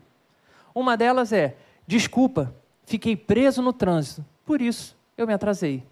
Uma 0.73 0.95
delas 0.95 1.33
é: 1.33 1.57
desculpa, 1.85 2.55
fiquei 2.85 3.13
preso 3.13 3.61
no 3.61 3.73
trânsito, 3.73 4.25
por 4.45 4.61
isso 4.61 4.95
eu 5.17 5.27
me 5.27 5.33
atrasei. 5.33 5.83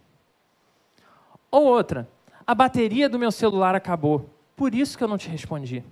Ou 1.52 1.66
outra: 1.66 2.08
a 2.48 2.56
bateria 2.56 3.10
do 3.10 3.20
meu 3.20 3.30
celular 3.30 3.76
acabou, 3.76 4.30
por 4.56 4.74
isso 4.74 4.98
que 4.98 5.04
eu 5.04 5.08
não 5.10 5.18
te 5.18 5.28
respondi. 5.28 5.84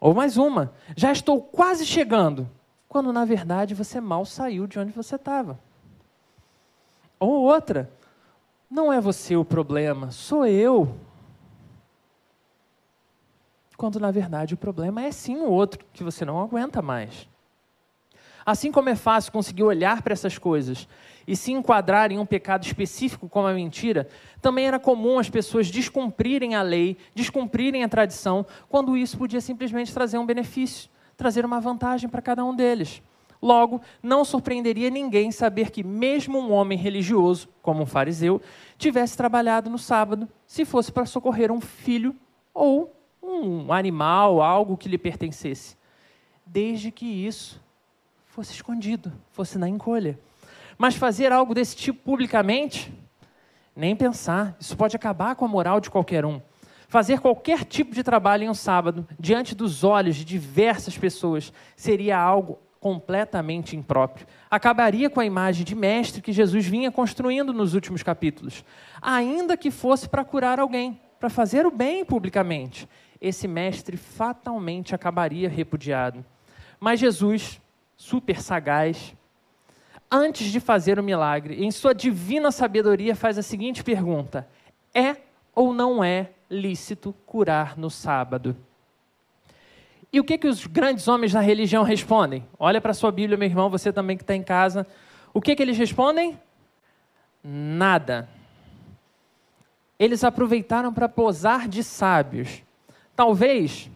Ou 0.00 0.12
mais 0.12 0.36
uma: 0.36 0.74
já 0.96 1.12
estou 1.12 1.40
quase 1.40 1.86
chegando, 1.86 2.50
quando 2.88 3.12
na 3.12 3.24
verdade 3.24 3.72
você 3.72 4.00
mal 4.00 4.24
saiu 4.24 4.66
de 4.66 4.80
onde 4.80 4.90
você 4.90 5.14
estava. 5.14 5.60
Ou 7.20 7.42
outra: 7.42 7.88
não 8.70 8.92
é 8.92 9.00
você 9.00 9.36
o 9.36 9.44
problema, 9.44 10.10
sou 10.10 10.46
eu 10.46 10.94
quando 13.78 14.00
na 14.00 14.10
verdade 14.10 14.54
o 14.54 14.56
problema 14.56 15.02
é 15.02 15.12
sim 15.12 15.36
o 15.36 15.48
outro, 15.48 15.78
que 15.92 16.02
você 16.02 16.24
não 16.24 16.40
aguenta 16.40 16.82
mais. 16.82 17.28
Assim 18.44 18.72
como 18.72 18.88
é 18.88 18.96
fácil 18.96 19.30
conseguir 19.30 19.62
olhar 19.62 20.02
para 20.02 20.12
essas 20.12 20.36
coisas 20.36 20.88
e 21.28 21.36
se 21.36 21.52
enquadrar 21.52 22.10
em 22.10 22.18
um 22.18 22.26
pecado 22.26 22.64
específico 22.64 23.28
como 23.28 23.46
a 23.46 23.52
mentira, 23.52 24.08
também 24.42 24.66
era 24.66 24.80
comum 24.80 25.20
as 25.20 25.30
pessoas 25.30 25.70
descumprirem 25.70 26.56
a 26.56 26.62
lei, 26.62 26.96
descumprirem 27.14 27.84
a 27.84 27.88
tradição, 27.88 28.44
quando 28.68 28.96
isso 28.96 29.16
podia 29.16 29.40
simplesmente 29.40 29.94
trazer 29.94 30.18
um 30.18 30.26
benefício, 30.26 30.90
trazer 31.16 31.44
uma 31.44 31.60
vantagem 31.60 32.08
para 32.08 32.20
cada 32.20 32.44
um 32.44 32.56
deles. 32.56 33.00
Logo, 33.40 33.80
não 34.02 34.24
surpreenderia 34.24 34.90
ninguém 34.90 35.30
saber 35.30 35.70
que, 35.70 35.84
mesmo 35.84 36.38
um 36.38 36.52
homem 36.52 36.76
religioso, 36.76 37.48
como 37.62 37.82
um 37.82 37.86
fariseu, 37.86 38.42
tivesse 38.76 39.16
trabalhado 39.16 39.70
no 39.70 39.78
sábado, 39.78 40.28
se 40.46 40.64
fosse 40.64 40.90
para 40.90 41.06
socorrer 41.06 41.52
um 41.52 41.60
filho 41.60 42.14
ou 42.52 42.92
um 43.22 43.72
animal, 43.72 44.42
algo 44.42 44.76
que 44.76 44.88
lhe 44.88 44.98
pertencesse, 44.98 45.76
desde 46.44 46.90
que 46.90 47.06
isso 47.06 47.62
fosse 48.26 48.52
escondido, 48.52 49.12
fosse 49.30 49.58
na 49.58 49.68
encolha. 49.68 50.18
Mas 50.76 50.94
fazer 50.94 51.32
algo 51.32 51.54
desse 51.54 51.76
tipo 51.76 52.00
publicamente, 52.02 52.92
nem 53.74 53.94
pensar, 53.94 54.56
isso 54.58 54.76
pode 54.76 54.96
acabar 54.96 55.36
com 55.36 55.44
a 55.44 55.48
moral 55.48 55.80
de 55.80 55.90
qualquer 55.90 56.24
um. 56.24 56.40
Fazer 56.88 57.20
qualquer 57.20 57.64
tipo 57.64 57.94
de 57.94 58.02
trabalho 58.02 58.44
em 58.44 58.48
um 58.48 58.54
sábado, 58.54 59.06
diante 59.20 59.54
dos 59.54 59.84
olhos 59.84 60.16
de 60.16 60.24
diversas 60.24 60.96
pessoas, 60.96 61.52
seria 61.76 62.18
algo 62.18 62.58
completamente 62.80 63.76
impróprio. 63.76 64.26
Acabaria 64.50 65.10
com 65.10 65.20
a 65.20 65.26
imagem 65.26 65.64
de 65.64 65.74
mestre 65.74 66.22
que 66.22 66.32
Jesus 66.32 66.66
vinha 66.66 66.90
construindo 66.90 67.52
nos 67.52 67.74
últimos 67.74 68.02
capítulos, 68.02 68.64
ainda 69.02 69.56
que 69.56 69.70
fosse 69.70 70.08
para 70.08 70.24
curar 70.24 70.60
alguém, 70.60 71.00
para 71.18 71.28
fazer 71.28 71.66
o 71.66 71.70
bem 71.70 72.04
publicamente 72.04 72.88
esse 73.20 73.48
mestre 73.48 73.96
fatalmente 73.96 74.94
acabaria 74.94 75.48
repudiado. 75.48 76.24
Mas 76.78 77.00
Jesus, 77.00 77.60
super 77.96 78.40
sagaz, 78.40 79.14
antes 80.10 80.46
de 80.48 80.60
fazer 80.60 80.98
o 80.98 81.02
milagre, 81.02 81.62
em 81.62 81.70
sua 81.70 81.94
divina 81.94 82.50
sabedoria, 82.52 83.16
faz 83.16 83.38
a 83.38 83.42
seguinte 83.42 83.82
pergunta: 83.82 84.48
É 84.94 85.16
ou 85.54 85.72
não 85.74 86.02
é 86.02 86.30
lícito 86.48 87.12
curar 87.26 87.76
no 87.76 87.90
sábado? 87.90 88.56
E 90.12 90.20
o 90.20 90.24
que, 90.24 90.38
que 90.38 90.48
os 90.48 90.66
grandes 90.66 91.06
homens 91.06 91.32
da 91.32 91.40
religião 91.40 91.82
respondem? 91.82 92.46
Olha 92.58 92.80
para 92.80 92.92
a 92.92 92.94
sua 92.94 93.12
Bíblia, 93.12 93.36
meu 93.36 93.48
irmão, 93.48 93.68
você 93.68 93.92
também 93.92 94.16
que 94.16 94.22
está 94.22 94.34
em 94.34 94.42
casa. 94.42 94.86
O 95.34 95.40
que, 95.40 95.54
que 95.54 95.62
eles 95.62 95.76
respondem? 95.76 96.38
Nada. 97.44 98.28
Eles 99.98 100.24
aproveitaram 100.24 100.92
para 100.92 101.08
posar 101.08 101.68
de 101.68 101.82
sábios 101.82 102.62
talvez 103.18 103.90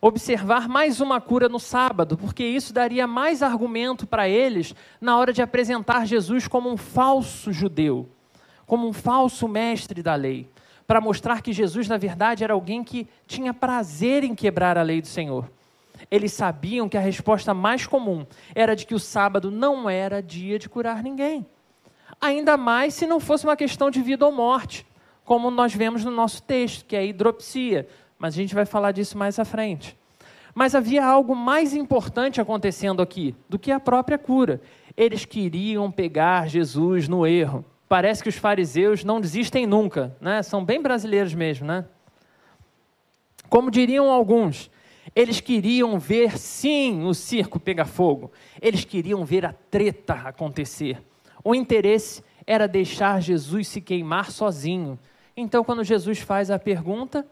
observar 0.00 0.66
mais 0.66 1.02
uma 1.02 1.20
cura 1.20 1.50
no 1.50 1.60
sábado, 1.60 2.16
porque 2.16 2.42
isso 2.42 2.72
daria 2.72 3.06
mais 3.06 3.42
argumento 3.42 4.06
para 4.06 4.26
eles 4.26 4.74
na 4.98 5.18
hora 5.18 5.34
de 5.34 5.42
apresentar 5.42 6.06
Jesus 6.06 6.48
como 6.48 6.70
um 6.70 6.78
falso 6.78 7.52
judeu, 7.52 8.08
como 8.66 8.88
um 8.88 8.92
falso 8.94 9.46
mestre 9.46 10.02
da 10.02 10.14
lei, 10.14 10.48
para 10.90 11.00
mostrar 11.00 11.40
que 11.40 11.52
Jesus, 11.52 11.86
na 11.86 11.96
verdade, 11.96 12.42
era 12.42 12.52
alguém 12.52 12.82
que 12.82 13.06
tinha 13.24 13.54
prazer 13.54 14.24
em 14.24 14.34
quebrar 14.34 14.76
a 14.76 14.82
lei 14.82 15.00
do 15.00 15.06
Senhor. 15.06 15.48
Eles 16.10 16.32
sabiam 16.32 16.88
que 16.88 16.96
a 16.96 17.00
resposta 17.00 17.54
mais 17.54 17.86
comum 17.86 18.26
era 18.56 18.74
de 18.74 18.84
que 18.84 18.92
o 18.92 18.98
sábado 18.98 19.52
não 19.52 19.88
era 19.88 20.20
dia 20.20 20.58
de 20.58 20.68
curar 20.68 21.00
ninguém. 21.00 21.46
Ainda 22.20 22.56
mais 22.56 22.92
se 22.92 23.06
não 23.06 23.20
fosse 23.20 23.44
uma 23.44 23.54
questão 23.54 23.88
de 23.88 24.02
vida 24.02 24.26
ou 24.26 24.32
morte 24.32 24.84
como 25.24 25.48
nós 25.48 25.72
vemos 25.72 26.04
no 26.04 26.10
nosso 26.10 26.42
texto, 26.42 26.84
que 26.84 26.96
é 26.96 26.98
a 26.98 27.04
hidropsia. 27.04 27.86
Mas 28.18 28.34
a 28.34 28.38
gente 28.38 28.52
vai 28.52 28.66
falar 28.66 28.90
disso 28.90 29.16
mais 29.16 29.38
à 29.38 29.44
frente. 29.44 29.96
Mas 30.52 30.74
havia 30.74 31.06
algo 31.06 31.36
mais 31.36 31.72
importante 31.72 32.40
acontecendo 32.40 33.00
aqui 33.00 33.32
do 33.48 33.60
que 33.60 33.70
a 33.70 33.78
própria 33.78 34.18
cura. 34.18 34.60
Eles 34.96 35.24
queriam 35.24 35.88
pegar 35.88 36.48
Jesus 36.48 37.06
no 37.06 37.24
erro. 37.24 37.64
Parece 37.90 38.22
que 38.22 38.30
os 38.30 38.36
fariseus 38.36 39.04
não 39.04 39.20
desistem 39.20 39.66
nunca, 39.66 40.16
né? 40.18 40.42
São 40.42 40.64
bem 40.64 40.80
brasileiros 40.80 41.34
mesmo, 41.34 41.66
né? 41.66 41.84
Como 43.50 43.70
diriam 43.70 44.10
alguns, 44.10 44.70
eles 45.14 45.40
queriam 45.40 45.98
ver 45.98 46.38
sim 46.38 47.04
o 47.04 47.12
circo 47.12 47.60
pegar 47.60 47.84
fogo. 47.84 48.32
Eles 48.62 48.82
queriam 48.84 49.22
ver 49.26 49.44
a 49.44 49.52
treta 49.52 50.14
acontecer. 50.14 51.02
O 51.44 51.54
interesse 51.54 52.22
era 52.46 52.66
deixar 52.66 53.20
Jesus 53.20 53.68
se 53.68 53.80
queimar 53.80 54.30
sozinho 54.30 54.98
então, 55.36 55.64
quando 55.64 55.82
Jesus 55.82 56.18
faz 56.18 56.50
a 56.50 56.58
pergunta, 56.58 57.26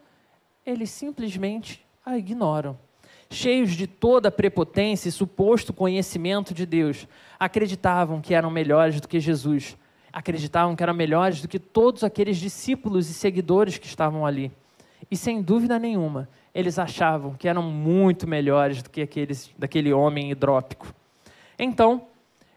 eles 0.65 0.89
simplesmente 0.89 1.85
a 2.03 2.17
ignoram. 2.17 2.75
Cheios 3.29 3.71
de 3.71 3.85
toda 3.85 4.29
a 4.29 4.31
prepotência 4.31 5.09
e 5.09 5.11
suposto 5.11 5.71
conhecimento 5.71 6.51
de 6.51 6.65
Deus, 6.65 7.07
acreditavam 7.39 8.19
que 8.19 8.33
eram 8.33 8.49
melhores 8.49 8.99
do 8.99 9.07
que 9.07 9.19
Jesus, 9.19 9.77
acreditavam 10.11 10.75
que 10.75 10.83
eram 10.83 10.93
melhores 10.93 11.41
do 11.41 11.47
que 11.47 11.59
todos 11.59 12.03
aqueles 12.03 12.37
discípulos 12.37 13.09
e 13.09 13.13
seguidores 13.13 13.77
que 13.77 13.87
estavam 13.87 14.25
ali. 14.25 14.51
E 15.09 15.17
sem 15.17 15.41
dúvida 15.41 15.79
nenhuma, 15.79 16.29
eles 16.53 16.77
achavam 16.77 17.33
que 17.33 17.47
eram 17.47 17.63
muito 17.63 18.27
melhores 18.27 18.81
do 18.81 18.89
que 18.89 19.01
aqueles 19.01 19.51
daquele 19.57 19.93
homem 19.93 20.31
hidrópico. 20.31 20.93
Então, 21.57 22.03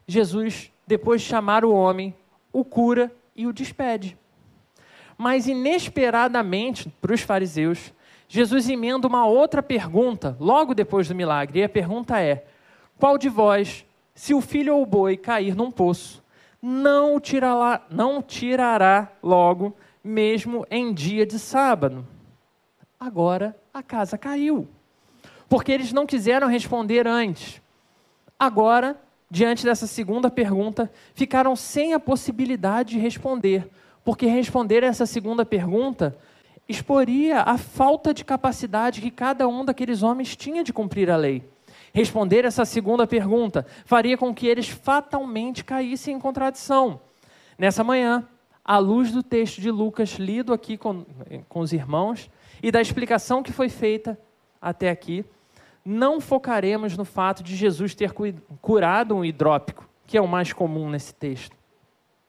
Jesus, 0.07 0.71
depois 0.85 1.21
de 1.21 1.27
chamar 1.27 1.63
o 1.63 1.73
homem, 1.73 2.13
o 2.51 2.63
cura 2.63 3.11
e 3.35 3.47
o 3.47 3.53
despede. 3.53 4.17
Mas 5.17 5.47
inesperadamente 5.47 6.89
para 7.01 7.13
os 7.13 7.21
fariseus, 7.21 7.93
Jesus 8.27 8.67
emenda 8.67 9.07
uma 9.07 9.25
outra 9.25 9.61
pergunta 9.61 10.35
logo 10.39 10.73
depois 10.73 11.07
do 11.07 11.15
milagre. 11.15 11.59
E 11.59 11.63
a 11.63 11.69
pergunta 11.69 12.19
é: 12.19 12.45
Qual 12.97 13.17
de 13.17 13.29
vós, 13.29 13.85
se 14.15 14.33
o 14.33 14.41
filho 14.41 14.75
ou 14.75 14.81
o 14.81 14.85
boi 14.87 15.17
cair 15.17 15.55
num 15.55 15.71
poço, 15.71 16.22
não 16.65 17.17
o 17.17 17.19
tirará, 17.19 17.85
não 17.89 18.21
tirará 18.21 19.11
logo, 19.21 19.75
mesmo 20.01 20.65
em 20.71 20.93
dia 20.93 21.25
de 21.25 21.37
sábado? 21.37 22.07
Agora 22.97 23.55
a 23.73 23.83
casa 23.83 24.17
caiu. 24.17 24.67
Porque 25.49 25.71
eles 25.71 25.91
não 25.91 26.05
quiseram 26.05 26.47
responder 26.47 27.05
antes. 27.05 27.61
Agora, 28.39 28.97
diante 29.29 29.65
dessa 29.65 29.85
segunda 29.85 30.31
pergunta, 30.31 30.89
ficaram 31.13 31.53
sem 31.55 31.93
a 31.93 31.99
possibilidade 31.99 32.91
de 32.91 32.99
responder 32.99 33.69
porque 34.03 34.25
responder 34.25 34.83
essa 34.83 35.05
segunda 35.05 35.45
pergunta 35.45 36.17
exporia 36.67 37.41
a 37.41 37.57
falta 37.57 38.13
de 38.13 38.25
capacidade 38.25 39.01
que 39.01 39.11
cada 39.11 39.47
um 39.47 39.63
daqueles 39.63 40.03
homens 40.03 40.35
tinha 40.35 40.63
de 40.63 40.73
cumprir 40.73 41.09
a 41.09 41.15
lei. 41.15 41.43
Responder 41.93 42.43
essa 42.43 42.65
segunda 42.65 43.05
pergunta 43.05 43.67
faria 43.85 44.17
com 44.17 44.33
que 44.33 44.47
eles 44.47 44.67
fatalmente 44.67 45.63
caíssem 45.63 46.15
em 46.15 46.19
contradição. 46.19 46.99
Nessa 47.55 47.83
manhã, 47.83 48.27
à 48.65 48.79
luz 48.79 49.11
do 49.11 49.21
texto 49.21 49.61
de 49.61 49.69
Lucas 49.69 50.13
lido 50.13 50.53
aqui 50.53 50.75
com, 50.75 51.05
com 51.47 51.59
os 51.59 51.71
irmãos 51.71 52.31
e 52.63 52.71
da 52.71 52.81
explicação 52.81 53.43
que 53.43 53.51
foi 53.51 53.69
feita 53.69 54.19
até 54.59 54.89
aqui, 54.89 55.23
não 55.85 56.19
focaremos 56.19 56.97
no 56.97 57.05
fato 57.05 57.43
de 57.43 57.55
Jesus 57.55 57.93
ter 57.93 58.11
curado 58.59 59.15
um 59.15 59.23
hidrópico, 59.23 59.87
que 60.07 60.17
é 60.17 60.21
o 60.21 60.27
mais 60.27 60.51
comum 60.51 60.89
nesse 60.89 61.13
texto. 61.13 61.55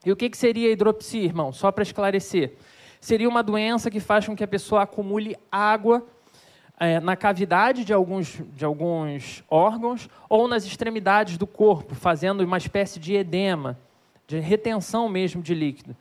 E 0.05 0.13
o 0.13 0.17
que, 0.17 0.29
que 0.29 0.37
seria 0.37 0.69
a 0.69 0.73
hidropsia, 0.73 1.25
irmão? 1.25 1.53
Só 1.53 1.73
para 1.73 1.83
esclarecer. 1.83 2.55
Seria 3.01 3.29
uma 3.29 3.43
doença 3.43 3.91
que 3.91 4.01
faz 4.01 4.27
com 4.27 4.37
que 4.37 4.45
a 4.45 4.49
pessoa 4.49 4.83
acumule 4.83 5.37
água 5.51 6.07
é, 6.79 6.99
na 7.01 7.17
cavidade 7.17 7.85
de 7.85 7.93
alguns, 7.93 8.41
de 8.55 8.65
alguns 8.65 9.45
órgãos 9.49 10.09
ou 10.29 10.49
nas 10.49 10.65
extremidades 10.65 11.39
do 11.39 11.47
corpo, 11.47 11.95
fazendo 11.95 12.41
uma 12.43 12.59
espécie 12.59 12.99
de 12.99 13.15
edema, 13.15 13.79
de 14.27 14.39
retenção 14.41 15.09
mesmo 15.09 15.43
de 15.43 15.55
líquido. 15.55 15.97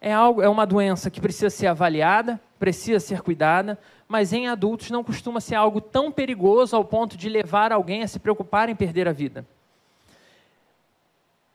É, 0.00 0.12
algo, 0.12 0.40
é 0.40 0.48
uma 0.48 0.66
doença 0.66 1.10
que 1.10 1.20
precisa 1.20 1.50
ser 1.50 1.66
avaliada, 1.66 2.40
precisa 2.58 2.98
ser 2.98 3.20
cuidada, 3.20 3.78
mas 4.08 4.32
em 4.32 4.48
adultos 4.48 4.90
não 4.90 5.04
costuma 5.04 5.40
ser 5.40 5.54
algo 5.54 5.80
tão 5.80 6.10
perigoso 6.10 6.74
ao 6.74 6.84
ponto 6.84 7.16
de 7.16 7.28
levar 7.28 7.70
alguém 7.70 8.02
a 8.02 8.08
se 8.08 8.18
preocupar 8.18 8.68
em 8.68 8.74
perder 8.74 9.06
a 9.06 9.12
vida. 9.12 9.44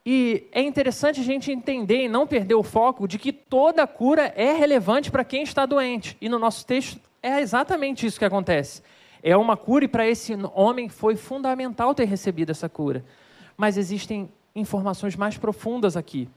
E 0.05 0.47
é 0.51 0.61
interessante 0.61 1.19
a 1.19 1.23
gente 1.23 1.51
entender 1.51 2.03
e 2.03 2.07
não 2.07 2.27
perder 2.27 2.53
o 2.53 2.61
foco 2.61 3.07
de 3.07 3.17
que 3.17 3.33
toda 3.33 3.87
cura 3.87 4.31
é 4.35 4.53
relevante 4.53 5.09
para 5.09 5.23
quem 5.25 5.41
está 5.41 5.65
doente. 5.65 6.15
E 6.21 6.29
no 6.29 6.37
nosso 6.37 6.63
texto 6.63 7.01
é 7.25 7.41
exatamente 7.41 8.05
isso 8.05 8.19
que 8.19 8.25
acontece. 8.25 8.83
É 9.23 9.35
uma 9.35 9.57
cura 9.57 9.85
e 9.85 9.87
para 9.87 10.07
esse 10.07 10.33
homem 10.53 10.87
foi 10.87 11.15
fundamental 11.15 11.95
ter 11.95 12.05
recebido 12.05 12.51
essa 12.51 12.69
cura. 12.69 13.03
Mas 13.57 13.77
existem 13.77 14.29
informações 14.55 15.15
mais 15.15 15.37
profundas 15.37 15.97
aqui. 15.97 16.29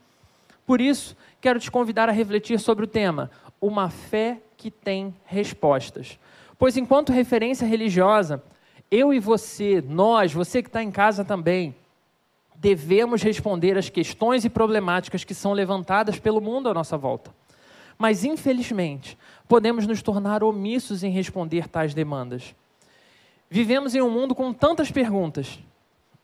Por 0.65 0.81
isso, 0.81 1.15
quero 1.39 1.59
te 1.59 1.69
convidar 1.69 2.09
a 2.09 2.11
refletir 2.11 2.59
sobre 2.59 2.85
o 2.85 2.87
tema: 2.87 3.29
uma 3.61 3.89
fé 3.89 4.39
que 4.57 4.71
tem 4.71 5.13
respostas. 5.25 6.17
Pois, 6.57 6.75
enquanto 6.75 7.13
referência 7.13 7.67
religiosa, 7.67 8.43
eu 8.89 9.13
e 9.13 9.19
você, 9.19 9.83
nós, 9.87 10.33
você 10.33 10.63
que 10.63 10.69
está 10.69 10.81
em 10.81 10.91
casa 10.91 11.23
também, 11.23 11.75
devemos 12.55 13.21
responder 13.21 13.77
às 13.77 13.89
questões 13.89 14.43
e 14.43 14.49
problemáticas 14.49 15.23
que 15.23 15.35
são 15.35 15.53
levantadas 15.53 16.19
pelo 16.19 16.41
mundo 16.41 16.67
à 16.67 16.73
nossa 16.73 16.97
volta. 16.97 17.31
Mas, 18.01 18.23
infelizmente, 18.23 19.17
podemos 19.45 19.85
nos 19.85 20.01
tornar 20.01 20.41
omissos 20.41 21.03
em 21.03 21.11
responder 21.11 21.67
tais 21.67 21.93
demandas. 21.93 22.55
Vivemos 23.49 23.93
em 23.93 24.01
um 24.01 24.09
mundo 24.09 24.33
com 24.33 24.53
tantas 24.53 24.89
perguntas 24.89 25.59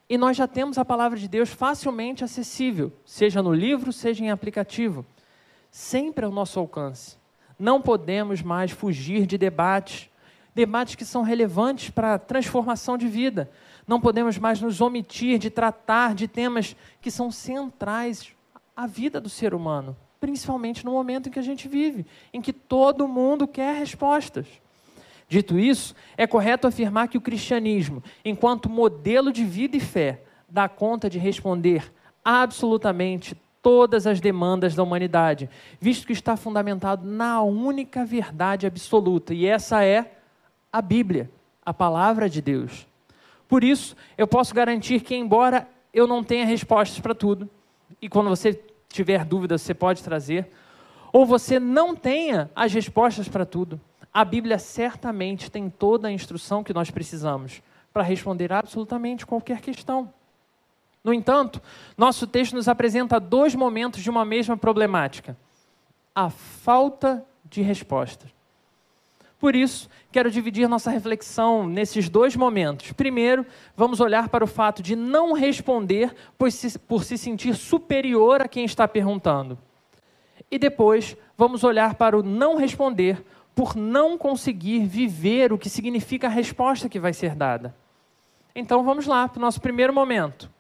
e 0.08 0.18
nós 0.18 0.38
já 0.38 0.48
temos 0.48 0.78
a 0.78 0.86
palavra 0.86 1.20
de 1.20 1.28
Deus 1.28 1.50
facilmente 1.50 2.24
acessível, 2.24 2.94
seja 3.04 3.44
no 3.44 3.54
livro, 3.54 3.92
seja 3.92 4.24
em 4.24 4.32
aplicativo, 4.32 5.06
sempre 5.70 6.24
ao 6.24 6.32
nosso 6.32 6.60
alcance. 6.60 7.18
Não 7.60 7.82
podemos 7.82 8.42
mais 8.42 8.72
fugir 8.72 9.26
de 9.26 9.38
debates, 9.38 10.10
debates 10.54 10.96
que 10.96 11.04
são 11.04 11.24
relevantes 11.24 11.90
para 11.90 12.14
a 12.14 12.20
transformação 12.20 12.98
de 12.98 13.08
vida, 13.08 13.52
não 13.86 14.00
podemos 14.00 14.38
mais 14.38 14.62
nos 14.62 14.80
omitir 14.80 15.38
de 15.38 15.50
tratar 15.50 16.16
de 16.16 16.28
temas 16.28 16.76
que 17.02 17.12
são 17.12 17.30
centrais 17.30 18.32
à 18.76 18.88
vida 18.88 19.20
do 19.20 19.30
ser 19.30 19.54
humano, 19.54 19.96
principalmente 20.26 20.84
no 20.84 20.92
momento 20.92 21.30
em 21.30 21.32
que 21.32 21.38
a 21.38 21.44
gente 21.44 21.68
vive, 21.68 22.04
em 22.34 22.42
que 22.42 22.52
todo 22.52 23.08
mundo 23.08 23.48
quer 23.48 23.76
respostas. 23.76 24.48
Dito 25.30 25.60
isso, 25.60 25.94
é 26.18 26.26
correto 26.26 26.66
afirmar 26.66 27.08
que 27.08 27.18
o 27.20 27.22
cristianismo, 27.22 28.04
enquanto 28.24 28.68
modelo 28.68 29.32
de 29.32 29.46
vida 29.46 29.78
e 29.78 29.80
fé, 29.80 30.24
dá 30.50 30.68
conta 30.68 31.08
de 31.08 31.20
responder 31.20 31.94
absolutamente 32.24 33.38
todas 33.62 34.08
as 34.08 34.20
demandas 34.20 34.74
da 34.74 34.82
humanidade, 34.82 35.48
visto 35.80 36.08
que 36.08 36.14
está 36.14 36.36
fundamentado 36.36 37.08
na 37.08 37.44
única 37.44 38.04
verdade 38.04 38.66
absoluta, 38.66 39.32
e 39.32 39.46
essa 39.46 39.86
é 39.86 40.12
a 40.74 40.82
Bíblia, 40.82 41.30
a 41.64 41.72
palavra 41.72 42.28
de 42.28 42.42
Deus. 42.42 42.88
Por 43.48 43.64
isso, 43.64 43.96
eu 44.18 44.26
posso 44.26 44.56
garantir 44.56 45.02
que, 45.02 45.16
embora 45.16 45.68
eu 45.94 46.08
não 46.08 46.24
tenha 46.24 46.48
respostas 46.48 47.00
para 47.00 47.14
tudo, 47.14 47.48
e 48.02 48.10
quando 48.10 48.30
você 48.30 48.60
tiver 48.96 49.26
dúvidas, 49.26 49.62
você 49.62 49.74
pode 49.74 50.02
trazer, 50.02 50.50
ou 51.12 51.26
você 51.26 51.60
não 51.60 51.96
tenha 51.96 52.50
as 52.56 52.74
respostas 52.74 53.28
para 53.28 53.46
tudo, 53.46 53.80
a 54.14 54.24
Bíblia 54.24 54.58
certamente 54.58 55.52
tem 55.52 55.70
toda 55.70 56.08
a 56.08 56.12
instrução 56.12 56.64
que 56.64 56.74
nós 56.74 56.90
precisamos 56.90 57.62
para 57.94 58.04
responder 58.04 58.52
absolutamente 58.52 59.26
qualquer 59.26 59.62
questão. 59.62 60.14
No 61.04 61.14
entanto, 61.14 61.62
nosso 61.98 62.26
texto 62.26 62.54
nos 62.54 62.68
apresenta 62.68 63.20
dois 63.20 63.54
momentos 63.54 64.02
de 64.02 64.10
uma 64.10 64.26
mesma 64.26 64.58
problemática: 64.58 65.38
a 66.14 66.30
falta 66.30 67.26
de 67.44 67.62
respostas. 67.62 68.35
Por 69.40 69.56
isso, 69.56 69.90
quero 70.12 70.32
dividir 70.32 70.68
nossa 70.68 70.90
reflexão 70.90 71.68
nesses 71.68 72.08
dois 72.08 72.36
momentos. 72.36 72.92
Primeiro, 72.94 73.46
vamos 73.76 74.00
olhar 74.00 74.30
para 74.30 74.44
o 74.44 74.48
fato 74.48 74.82
de 74.82 74.96
não 74.96 75.34
responder 75.34 76.16
por 76.38 76.52
se, 76.52 76.80
por 76.80 77.04
se 77.04 77.18
sentir 77.18 77.56
superior 77.56 78.42
a 78.42 78.48
quem 78.48 78.64
está 78.64 78.88
perguntando. 78.88 79.58
E 80.50 80.58
depois, 80.58 81.18
vamos 81.38 81.64
olhar 81.64 81.96
para 81.96 82.18
o 82.18 82.24
não 82.24 82.56
responder 82.56 83.24
por 83.54 83.76
não 83.76 84.18
conseguir 84.18 84.86
viver 84.86 85.54
o 85.54 85.58
que 85.58 85.70
significa 85.70 86.28
a 86.28 86.30
resposta 86.30 86.90
que 86.90 87.00
vai 87.00 87.14
ser 87.14 87.36
dada. 87.36 87.76
Então, 88.54 88.84
vamos 88.84 89.06
lá 89.06 89.28
para 89.28 89.38
o 89.40 89.42
nosso 89.42 89.62
primeiro 89.62 89.94
momento. 89.94 90.52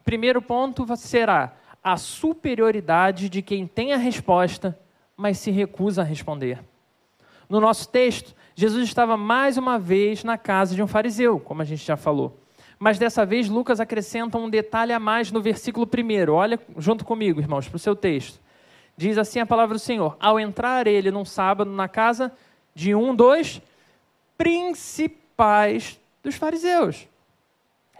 O 0.00 0.04
primeiro 0.04 0.40
ponto 0.40 0.86
será 0.96 1.54
a 1.82 1.96
superioridade 1.96 3.28
de 3.28 3.42
quem 3.42 3.66
tem 3.66 3.92
a 3.92 3.96
resposta, 3.96 4.78
mas 5.16 5.38
se 5.38 5.50
recusa 5.50 6.02
a 6.02 6.04
responder. 6.04 6.62
No 7.52 7.60
nosso 7.60 7.86
texto, 7.86 8.34
Jesus 8.54 8.88
estava 8.88 9.14
mais 9.14 9.58
uma 9.58 9.78
vez 9.78 10.24
na 10.24 10.38
casa 10.38 10.74
de 10.74 10.82
um 10.82 10.86
fariseu, 10.86 11.38
como 11.38 11.60
a 11.60 11.66
gente 11.66 11.84
já 11.84 11.98
falou. 11.98 12.40
Mas 12.78 12.98
dessa 12.98 13.26
vez, 13.26 13.46
Lucas 13.46 13.78
acrescenta 13.78 14.38
um 14.38 14.48
detalhe 14.48 14.90
a 14.90 14.98
mais 14.98 15.30
no 15.30 15.42
versículo 15.42 15.86
1. 15.86 16.32
Olha 16.32 16.58
junto 16.78 17.04
comigo, 17.04 17.40
irmãos, 17.40 17.68
para 17.68 17.76
o 17.76 17.78
seu 17.78 17.94
texto. 17.94 18.40
Diz 18.96 19.18
assim 19.18 19.38
a 19.38 19.44
palavra 19.44 19.74
do 19.74 19.78
Senhor: 19.78 20.16
Ao 20.18 20.40
entrar 20.40 20.86
ele 20.86 21.10
num 21.10 21.26
sábado 21.26 21.70
na 21.70 21.88
casa 21.88 22.32
de 22.74 22.94
um 22.94 23.14
dos 23.14 23.60
principais 24.38 26.00
dos 26.22 26.36
fariseus. 26.36 27.06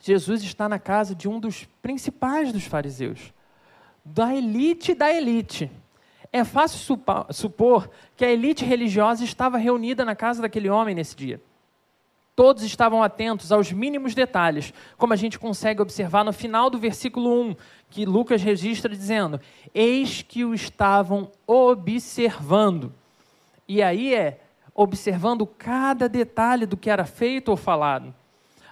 Jesus 0.00 0.42
está 0.42 0.66
na 0.66 0.78
casa 0.78 1.14
de 1.14 1.28
um 1.28 1.38
dos 1.38 1.68
principais 1.82 2.54
dos 2.54 2.64
fariseus, 2.64 3.34
da 4.02 4.34
elite 4.34 4.94
da 4.94 5.12
elite 5.12 5.70
é 6.32 6.44
fácil 6.44 6.98
supor 7.30 7.90
que 8.16 8.24
a 8.24 8.30
elite 8.30 8.64
religiosa 8.64 9.22
estava 9.22 9.58
reunida 9.58 10.04
na 10.04 10.16
casa 10.16 10.40
daquele 10.40 10.70
homem 10.70 10.94
nesse 10.94 11.14
dia. 11.14 11.40
Todos 12.34 12.62
estavam 12.62 13.02
atentos 13.02 13.52
aos 13.52 13.70
mínimos 13.70 14.14
detalhes, 14.14 14.72
como 14.96 15.12
a 15.12 15.16
gente 15.16 15.38
consegue 15.38 15.82
observar 15.82 16.24
no 16.24 16.32
final 16.32 16.70
do 16.70 16.78
versículo 16.78 17.30
1, 17.50 17.56
que 17.90 18.06
Lucas 18.06 18.42
registra 18.42 18.94
dizendo: 18.96 19.38
Eis 19.74 20.22
que 20.22 20.42
o 20.42 20.54
estavam 20.54 21.30
observando. 21.46 22.94
E 23.68 23.82
aí 23.82 24.14
é 24.14 24.40
observando 24.74 25.46
cada 25.46 26.08
detalhe 26.08 26.64
do 26.64 26.78
que 26.78 26.88
era 26.88 27.04
feito 27.04 27.50
ou 27.50 27.56
falado. 27.58 28.14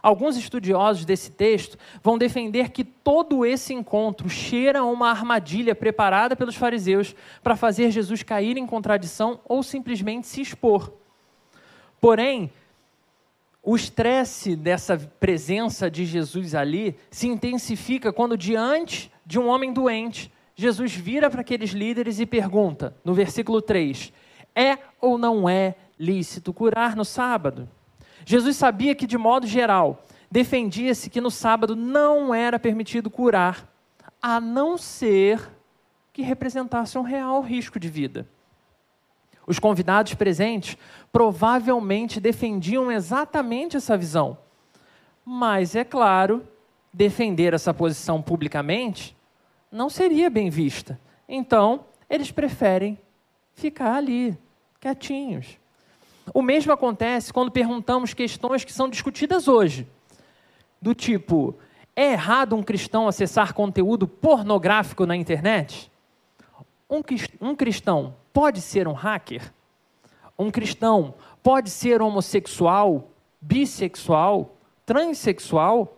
Alguns 0.02 0.36
estudiosos 0.36 1.04
desse 1.04 1.30
texto 1.30 1.76
vão 2.02 2.16
defender 2.16 2.70
que 2.70 2.84
todo 2.84 3.44
esse 3.44 3.74
encontro 3.74 4.28
cheira 4.28 4.80
a 4.80 4.84
uma 4.84 5.10
armadilha 5.10 5.74
preparada 5.74 6.34
pelos 6.34 6.56
fariseus 6.56 7.14
para 7.42 7.56
fazer 7.56 7.90
Jesus 7.90 8.22
cair 8.22 8.56
em 8.56 8.66
contradição 8.66 9.40
ou 9.44 9.62
simplesmente 9.62 10.26
se 10.26 10.40
expor. 10.40 10.92
Porém, 12.00 12.50
o 13.62 13.76
estresse 13.76 14.56
dessa 14.56 14.96
presença 14.96 15.90
de 15.90 16.06
Jesus 16.06 16.54
ali 16.54 16.96
se 17.10 17.28
intensifica 17.28 18.12
quando, 18.12 18.36
diante 18.36 19.12
de 19.26 19.38
um 19.38 19.48
homem 19.48 19.72
doente, 19.72 20.32
Jesus 20.54 20.94
vira 20.94 21.30
para 21.30 21.42
aqueles 21.42 21.70
líderes 21.70 22.20
e 22.20 22.26
pergunta, 22.26 22.96
no 23.04 23.12
versículo 23.12 23.60
3: 23.60 24.12
É 24.54 24.78
ou 25.00 25.18
não 25.18 25.48
é 25.48 25.74
lícito 25.98 26.52
curar 26.54 26.96
no 26.96 27.04
sábado? 27.04 27.68
Jesus 28.24 28.56
sabia 28.56 28.94
que, 28.94 29.06
de 29.06 29.18
modo 29.18 29.46
geral, 29.46 30.04
defendia-se 30.30 31.10
que 31.10 31.20
no 31.20 31.30
sábado 31.30 31.74
não 31.74 32.34
era 32.34 32.58
permitido 32.58 33.10
curar, 33.10 33.68
a 34.22 34.40
não 34.40 34.76
ser 34.76 35.40
que 36.12 36.22
representasse 36.22 36.98
um 36.98 37.02
real 37.02 37.40
risco 37.40 37.78
de 37.78 37.88
vida. 37.88 38.28
Os 39.46 39.58
convidados 39.58 40.14
presentes 40.14 40.76
provavelmente 41.12 42.20
defendiam 42.20 42.90
exatamente 42.92 43.76
essa 43.76 43.96
visão. 43.96 44.38
Mas, 45.24 45.74
é 45.74 45.84
claro, 45.84 46.46
defender 46.92 47.54
essa 47.54 47.72
posição 47.72 48.20
publicamente 48.20 49.16
não 49.70 49.88
seria 49.88 50.28
bem 50.28 50.50
vista. 50.50 51.00
Então, 51.28 51.84
eles 52.08 52.30
preferem 52.30 52.98
ficar 53.54 53.94
ali, 53.94 54.36
quietinhos. 54.80 55.59
O 56.32 56.42
mesmo 56.42 56.72
acontece 56.72 57.32
quando 57.32 57.50
perguntamos 57.50 58.14
questões 58.14 58.64
que 58.64 58.72
são 58.72 58.88
discutidas 58.88 59.48
hoje, 59.48 59.86
do 60.80 60.94
tipo: 60.94 61.56
é 61.94 62.12
errado 62.12 62.54
um 62.54 62.62
cristão 62.62 63.08
acessar 63.08 63.52
conteúdo 63.52 64.06
pornográfico 64.06 65.04
na 65.04 65.16
internet? 65.16 65.90
Um, 66.88 67.02
um 67.40 67.54
cristão 67.54 68.14
pode 68.32 68.60
ser 68.60 68.86
um 68.86 68.92
hacker? 68.92 69.52
Um 70.38 70.50
cristão 70.50 71.14
pode 71.42 71.68
ser 71.68 72.00
homossexual, 72.00 73.10
bissexual, 73.40 74.56
transexual? 74.86 75.96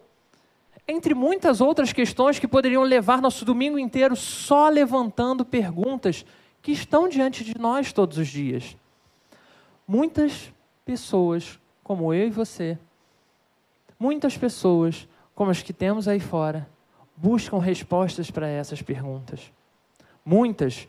Entre 0.88 1.14
muitas 1.14 1.60
outras 1.60 1.92
questões 1.92 2.38
que 2.38 2.48
poderiam 2.48 2.82
levar 2.82 3.22
nosso 3.22 3.44
domingo 3.44 3.78
inteiro 3.78 4.16
só 4.16 4.68
levantando 4.68 5.44
perguntas 5.44 6.24
que 6.60 6.72
estão 6.72 7.08
diante 7.08 7.44
de 7.44 7.56
nós 7.56 7.92
todos 7.92 8.18
os 8.18 8.28
dias. 8.28 8.76
Muitas 9.92 10.50
pessoas, 10.86 11.60
como 11.84 12.14
eu 12.14 12.28
e 12.28 12.30
você, 12.30 12.78
muitas 13.98 14.38
pessoas, 14.38 15.06
como 15.34 15.50
as 15.50 15.60
que 15.60 15.70
temos 15.70 16.08
aí 16.08 16.18
fora, 16.18 16.66
buscam 17.14 17.58
respostas 17.58 18.30
para 18.30 18.48
essas 18.48 18.80
perguntas. 18.80 19.52
Muitas, 20.24 20.88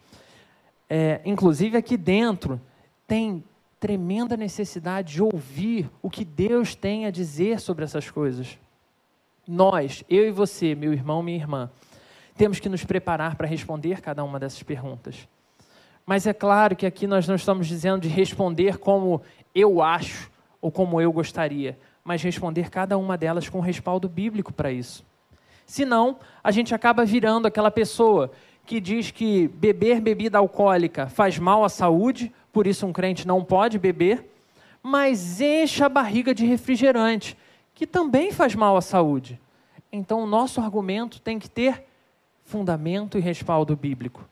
é, 0.89 1.19
inclusive 1.25 1.75
aqui 1.75 1.97
dentro, 1.97 2.61
têm 3.05 3.43
tremenda 3.77 4.37
necessidade 4.37 5.15
de 5.15 5.21
ouvir 5.21 5.91
o 6.01 6.09
que 6.09 6.23
Deus 6.23 6.73
tem 6.73 7.05
a 7.05 7.11
dizer 7.11 7.59
sobre 7.59 7.83
essas 7.83 8.09
coisas. 8.09 8.57
Nós, 9.45 10.05
eu 10.09 10.25
e 10.25 10.31
você, 10.31 10.75
meu 10.75 10.93
irmão, 10.93 11.21
minha 11.21 11.39
irmã, 11.39 11.69
temos 12.37 12.57
que 12.61 12.69
nos 12.69 12.85
preparar 12.85 13.35
para 13.35 13.47
responder 13.47 13.99
cada 13.99 14.23
uma 14.23 14.39
dessas 14.39 14.63
perguntas. 14.63 15.27
Mas 16.05 16.27
é 16.27 16.33
claro 16.33 16.75
que 16.75 16.85
aqui 16.85 17.07
nós 17.07 17.27
não 17.27 17.35
estamos 17.35 17.67
dizendo 17.67 18.01
de 18.01 18.09
responder 18.09 18.77
como 18.77 19.21
eu 19.55 19.81
acho 19.81 20.29
ou 20.61 20.71
como 20.71 20.99
eu 20.99 21.11
gostaria, 21.11 21.77
mas 22.03 22.21
responder 22.21 22.69
cada 22.69 22.97
uma 22.97 23.17
delas 23.17 23.47
com 23.47 23.59
respaldo 23.59 24.09
bíblico 24.09 24.53
para 24.53 24.71
isso. 24.71 25.05
Senão, 25.65 26.17
a 26.43 26.51
gente 26.51 26.75
acaba 26.75 27.05
virando 27.05 27.47
aquela 27.47 27.71
pessoa 27.71 28.31
que 28.65 28.79
diz 28.79 29.11
que 29.11 29.47
beber 29.47 30.01
bebida 30.01 30.37
alcoólica 30.37 31.07
faz 31.07 31.37
mal 31.37 31.63
à 31.63 31.69
saúde, 31.69 32.31
por 32.51 32.67
isso 32.67 32.85
um 32.85 32.93
crente 32.93 33.27
não 33.27 33.43
pode 33.43 33.79
beber, 33.79 34.29
mas 34.81 35.39
enche 35.39 35.83
a 35.83 35.89
barriga 35.89 36.33
de 36.33 36.45
refrigerante, 36.45 37.37
que 37.73 37.87
também 37.87 38.31
faz 38.31 38.53
mal 38.55 38.75
à 38.75 38.81
saúde. 38.81 39.39
Então, 39.91 40.21
o 40.21 40.27
nosso 40.27 40.59
argumento 40.59 41.21
tem 41.21 41.39
que 41.39 41.49
ter 41.49 41.85
fundamento 42.43 43.17
e 43.17 43.21
respaldo 43.21 43.75
bíblico. 43.75 44.27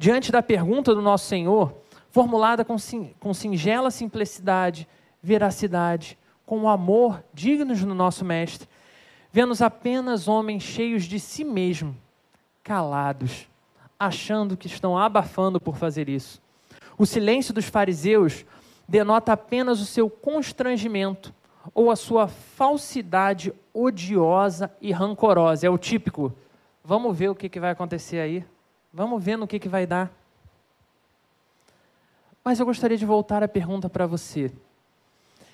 Diante 0.00 0.32
da 0.32 0.42
pergunta 0.42 0.94
do 0.94 1.02
nosso 1.02 1.26
Senhor, 1.26 1.74
formulada 2.10 2.64
com, 2.64 2.76
com 3.18 3.34
singela 3.34 3.90
simplicidade, 3.90 4.88
veracidade, 5.22 6.16
com 6.46 6.62
o 6.62 6.68
amor 6.70 7.22
dignos 7.34 7.84
do 7.84 7.94
nosso 7.94 8.24
Mestre, 8.24 8.66
vemos 9.30 9.60
apenas 9.60 10.26
homens 10.26 10.62
cheios 10.62 11.04
de 11.04 11.20
si 11.20 11.44
mesmo, 11.44 11.94
calados, 12.64 13.46
achando 13.98 14.56
que 14.56 14.68
estão 14.68 14.96
abafando 14.96 15.60
por 15.60 15.76
fazer 15.76 16.08
isso. 16.08 16.40
O 16.96 17.04
silêncio 17.04 17.52
dos 17.52 17.66
fariseus 17.66 18.46
denota 18.88 19.34
apenas 19.34 19.82
o 19.82 19.84
seu 19.84 20.08
constrangimento 20.08 21.30
ou 21.74 21.90
a 21.90 21.94
sua 21.94 22.26
falsidade 22.26 23.52
odiosa 23.74 24.72
e 24.80 24.92
rancorosa. 24.92 25.66
É 25.66 25.68
o 25.68 25.76
típico. 25.76 26.32
Vamos 26.82 27.14
ver 27.14 27.28
o 27.28 27.34
que, 27.34 27.50
que 27.50 27.60
vai 27.60 27.72
acontecer 27.72 28.18
aí. 28.18 28.42
Vamos 28.92 29.22
ver 29.22 29.36
no 29.36 29.46
que, 29.46 29.58
que 29.58 29.68
vai 29.68 29.86
dar. 29.86 30.10
Mas 32.42 32.58
eu 32.58 32.66
gostaria 32.66 32.96
de 32.96 33.06
voltar 33.06 33.42
a 33.42 33.48
pergunta 33.48 33.88
para 33.88 34.06
você. 34.06 34.50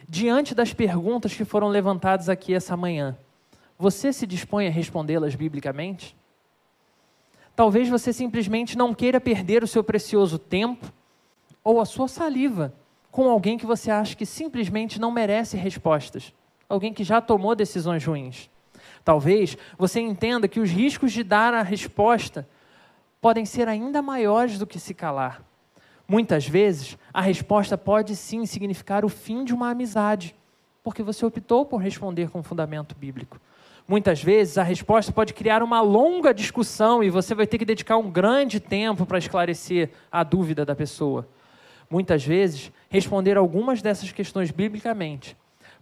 Diante 0.08 0.54
das 0.54 0.72
perguntas 0.72 1.34
que 1.34 1.44
foram 1.44 1.68
levantadas 1.68 2.28
aqui 2.28 2.54
essa 2.54 2.76
manhã, 2.76 3.16
você 3.78 4.12
se 4.12 4.26
dispõe 4.26 4.66
a 4.66 4.70
respondê-las 4.70 5.34
biblicamente? 5.34 6.16
Talvez 7.54 7.88
você 7.88 8.12
simplesmente 8.12 8.78
não 8.78 8.94
queira 8.94 9.20
perder 9.20 9.62
o 9.62 9.66
seu 9.66 9.82
precioso 9.82 10.38
tempo 10.38 10.92
ou 11.64 11.80
a 11.80 11.84
sua 11.84 12.06
saliva 12.06 12.72
com 13.10 13.28
alguém 13.28 13.58
que 13.58 13.66
você 13.66 13.90
acha 13.90 14.14
que 14.14 14.26
simplesmente 14.26 15.00
não 15.00 15.10
merece 15.10 15.56
respostas, 15.56 16.32
alguém 16.68 16.92
que 16.92 17.02
já 17.02 17.20
tomou 17.20 17.54
decisões 17.54 18.04
ruins. 18.04 18.50
Talvez 19.04 19.56
você 19.78 20.00
entenda 20.00 20.46
que 20.46 20.60
os 20.60 20.70
riscos 20.70 21.12
de 21.12 21.24
dar 21.24 21.54
a 21.54 21.62
resposta 21.62 22.46
podem 23.20 23.44
ser 23.44 23.68
ainda 23.68 24.02
maiores 24.02 24.58
do 24.58 24.66
que 24.66 24.78
se 24.78 24.94
calar. 24.94 25.42
Muitas 26.08 26.46
vezes, 26.46 26.96
a 27.12 27.20
resposta 27.20 27.76
pode 27.76 28.14
sim 28.14 28.46
significar 28.46 29.04
o 29.04 29.08
fim 29.08 29.44
de 29.44 29.52
uma 29.52 29.70
amizade, 29.70 30.34
porque 30.84 31.02
você 31.02 31.26
optou 31.26 31.66
por 31.66 31.78
responder 31.78 32.30
com 32.30 32.42
fundamento 32.42 32.94
bíblico. 32.94 33.40
Muitas 33.88 34.22
vezes, 34.22 34.58
a 34.58 34.62
resposta 34.62 35.12
pode 35.12 35.34
criar 35.34 35.62
uma 35.62 35.80
longa 35.80 36.32
discussão 36.32 37.02
e 37.02 37.10
você 37.10 37.34
vai 37.34 37.46
ter 37.46 37.58
que 37.58 37.64
dedicar 37.64 37.96
um 37.96 38.10
grande 38.10 38.60
tempo 38.60 39.04
para 39.04 39.18
esclarecer 39.18 39.90
a 40.10 40.22
dúvida 40.22 40.64
da 40.64 40.74
pessoa. 40.74 41.28
Muitas 41.88 42.24
vezes, 42.24 42.72
responder 42.88 43.36
algumas 43.36 43.80
dessas 43.82 44.10
questões 44.12 44.50
biblicamente 44.50 45.36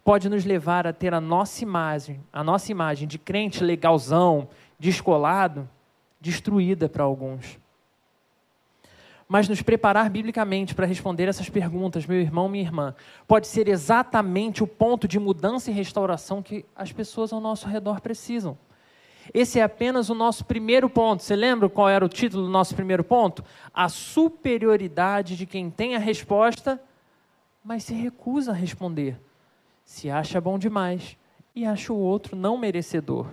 pode 0.05 0.29
nos 0.29 0.45
levar 0.45 0.87
a 0.87 0.93
ter 0.93 1.15
a 1.15 1.21
nossa 1.21 1.63
imagem, 1.63 2.21
a 2.31 2.45
nossa 2.45 2.71
imagem 2.71 3.09
de 3.09 3.19
crente 3.19 3.65
legalzão, 3.65 4.49
descolado, 4.79 5.67
destruída 6.25 6.89
para 6.89 7.05
alguns. 7.05 7.59
Mas 9.29 9.49
nos 9.49 9.61
preparar 9.61 10.09
biblicamente 10.09 10.75
para 10.75 10.87
responder 10.87 11.29
essas 11.29 11.49
perguntas, 11.51 12.07
meu 12.07 12.21
irmão, 12.21 12.49
minha 12.49 12.65
irmã, 12.65 12.95
pode 13.27 13.47
ser 13.47 13.69
exatamente 13.69 14.63
o 14.63 14.67
ponto 14.67 15.07
de 15.07 15.19
mudança 15.19 15.71
e 15.71 15.75
restauração 15.75 16.43
que 16.43 16.65
as 16.75 16.93
pessoas 16.93 17.33
ao 17.33 17.41
nosso 17.41 17.69
redor 17.69 18.01
precisam. 18.01 18.57
Esse 19.33 19.59
é 19.59 19.63
apenas 19.63 20.11
o 20.11 20.15
nosso 20.15 20.45
primeiro 20.45 20.89
ponto. 20.89 21.23
Você 21.23 21.35
lembra 21.35 21.69
qual 21.69 21.89
era 21.89 22.05
o 22.05 22.09
título 22.09 22.45
do 22.45 22.51
nosso 22.51 22.75
primeiro 22.75 23.05
ponto? 23.05 23.45
A 23.73 23.89
superioridade 23.89 25.37
de 25.37 25.47
quem 25.47 25.71
tem 25.71 25.95
a 25.95 25.99
resposta, 25.99 26.81
mas 27.63 27.85
se 27.85 27.95
recusa 27.95 28.51
a 28.51 28.55
responder. 28.55 29.19
Se 29.85 30.11
acha 30.11 30.41
bom 30.41 30.59
demais 30.59 31.17
e 31.55 31.65
acha 31.65 31.93
o 31.93 31.99
outro 31.99 32.37
não 32.37 32.59
merecedor. 32.59 33.27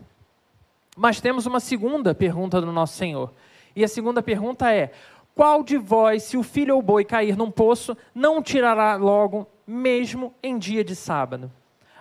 Mas 0.95 1.21
temos 1.21 1.45
uma 1.45 1.59
segunda 1.59 2.13
pergunta 2.13 2.59
do 2.59 2.71
nosso 2.71 2.97
Senhor. 2.97 3.31
E 3.75 3.83
a 3.83 3.87
segunda 3.87 4.21
pergunta 4.21 4.73
é: 4.73 4.91
qual 5.33 5.63
de 5.63 5.77
vós, 5.77 6.23
se 6.23 6.37
o 6.37 6.43
filho 6.43 6.75
ou 6.75 6.81
boi 6.81 7.05
cair 7.05 7.37
num 7.37 7.49
poço, 7.49 7.95
não 8.13 8.41
tirará 8.41 8.95
logo, 8.95 9.47
mesmo 9.65 10.33
em 10.43 10.57
dia 10.57 10.83
de 10.83 10.95
sábado? 10.95 11.51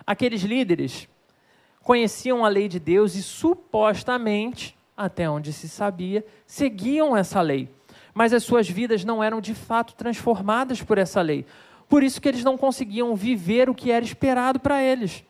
Aqueles 0.05 0.41
líderes 0.41 1.07
conheciam 1.81 2.43
a 2.43 2.49
lei 2.49 2.67
de 2.67 2.79
Deus 2.79 3.15
e 3.15 3.23
supostamente, 3.23 4.77
até 4.95 5.29
onde 5.29 5.53
se 5.53 5.69
sabia, 5.69 6.25
seguiam 6.45 7.15
essa 7.15 7.41
lei. 7.41 7.69
Mas 8.13 8.33
as 8.33 8.43
suas 8.43 8.69
vidas 8.69 9.05
não 9.05 9.23
eram 9.23 9.39
de 9.39 9.55
fato 9.55 9.95
transformadas 9.95 10.81
por 10.83 10.97
essa 10.97 11.21
lei. 11.21 11.45
Por 11.87 12.03
isso 12.03 12.21
que 12.21 12.27
eles 12.27 12.43
não 12.43 12.57
conseguiam 12.57 13.15
viver 13.15 13.69
o 13.69 13.75
que 13.75 13.91
era 13.91 14.03
esperado 14.03 14.59
para 14.59 14.83
eles. 14.83 15.23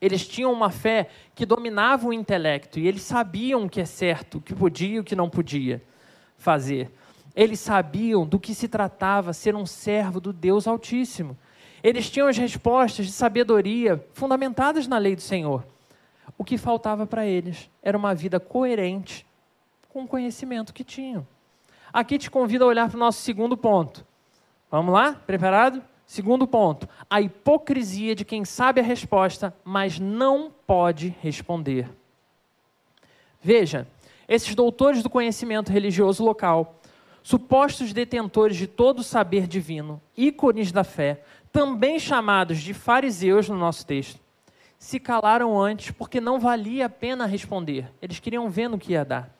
Eles 0.00 0.26
tinham 0.26 0.52
uma 0.52 0.70
fé 0.70 1.08
que 1.34 1.44
dominava 1.44 2.08
o 2.08 2.12
intelecto 2.12 2.78
e 2.78 2.88
eles 2.88 3.02
sabiam 3.02 3.64
o 3.64 3.68
que 3.68 3.80
é 3.80 3.84
certo, 3.84 4.38
o 4.38 4.40
que 4.40 4.54
podia 4.54 4.96
e 4.96 5.00
o 5.00 5.04
que 5.04 5.14
não 5.14 5.28
podia 5.28 5.82
fazer. 6.38 6.90
Eles 7.36 7.60
sabiam 7.60 8.26
do 8.26 8.40
que 8.40 8.54
se 8.54 8.66
tratava 8.66 9.32
ser 9.32 9.54
um 9.54 9.66
servo 9.66 10.20
do 10.20 10.32
Deus 10.32 10.66
Altíssimo. 10.66 11.36
Eles 11.82 12.10
tinham 12.10 12.28
as 12.28 12.36
respostas 12.36 13.06
de 13.06 13.12
sabedoria 13.12 14.04
fundamentadas 14.12 14.86
na 14.86 14.98
lei 14.98 15.14
do 15.14 15.22
Senhor. 15.22 15.64
O 16.36 16.44
que 16.44 16.56
faltava 16.56 17.06
para 17.06 17.26
eles 17.26 17.70
era 17.82 17.96
uma 17.96 18.14
vida 18.14 18.40
coerente 18.40 19.26
com 19.90 20.04
o 20.04 20.08
conhecimento 20.08 20.72
que 20.72 20.84
tinham. 20.84 21.26
Aqui 21.92 22.18
te 22.18 22.30
convido 22.30 22.64
a 22.64 22.68
olhar 22.68 22.88
para 22.88 22.96
o 22.96 23.00
nosso 23.00 23.20
segundo 23.20 23.56
ponto. 23.56 24.06
Vamos 24.70 24.94
lá? 24.94 25.12
Preparado? 25.12 25.82
Segundo 26.10 26.44
ponto: 26.44 26.88
a 27.08 27.20
hipocrisia 27.20 28.16
de 28.16 28.24
quem 28.24 28.44
sabe 28.44 28.80
a 28.80 28.82
resposta, 28.82 29.54
mas 29.62 30.00
não 30.00 30.50
pode 30.66 31.14
responder. 31.22 31.88
Veja, 33.40 33.86
esses 34.26 34.52
doutores 34.56 35.04
do 35.04 35.08
conhecimento 35.08 35.70
religioso 35.70 36.24
local, 36.24 36.80
supostos 37.22 37.92
detentores 37.92 38.56
de 38.56 38.66
todo 38.66 38.98
o 38.98 39.04
saber 39.04 39.46
divino, 39.46 40.02
ícones 40.16 40.72
da 40.72 40.82
fé, 40.82 41.22
também 41.52 41.96
chamados 41.96 42.58
de 42.58 42.74
fariseus 42.74 43.48
no 43.48 43.56
nosso 43.56 43.86
texto, 43.86 44.18
se 44.80 44.98
calaram 44.98 45.56
antes 45.56 45.92
porque 45.92 46.20
não 46.20 46.40
valia 46.40 46.86
a 46.86 46.90
pena 46.90 47.24
responder. 47.24 47.88
Eles 48.02 48.18
queriam 48.18 48.50
ver 48.50 48.66
no 48.66 48.80
que 48.80 48.94
ia 48.94 49.04
dar. 49.04 49.39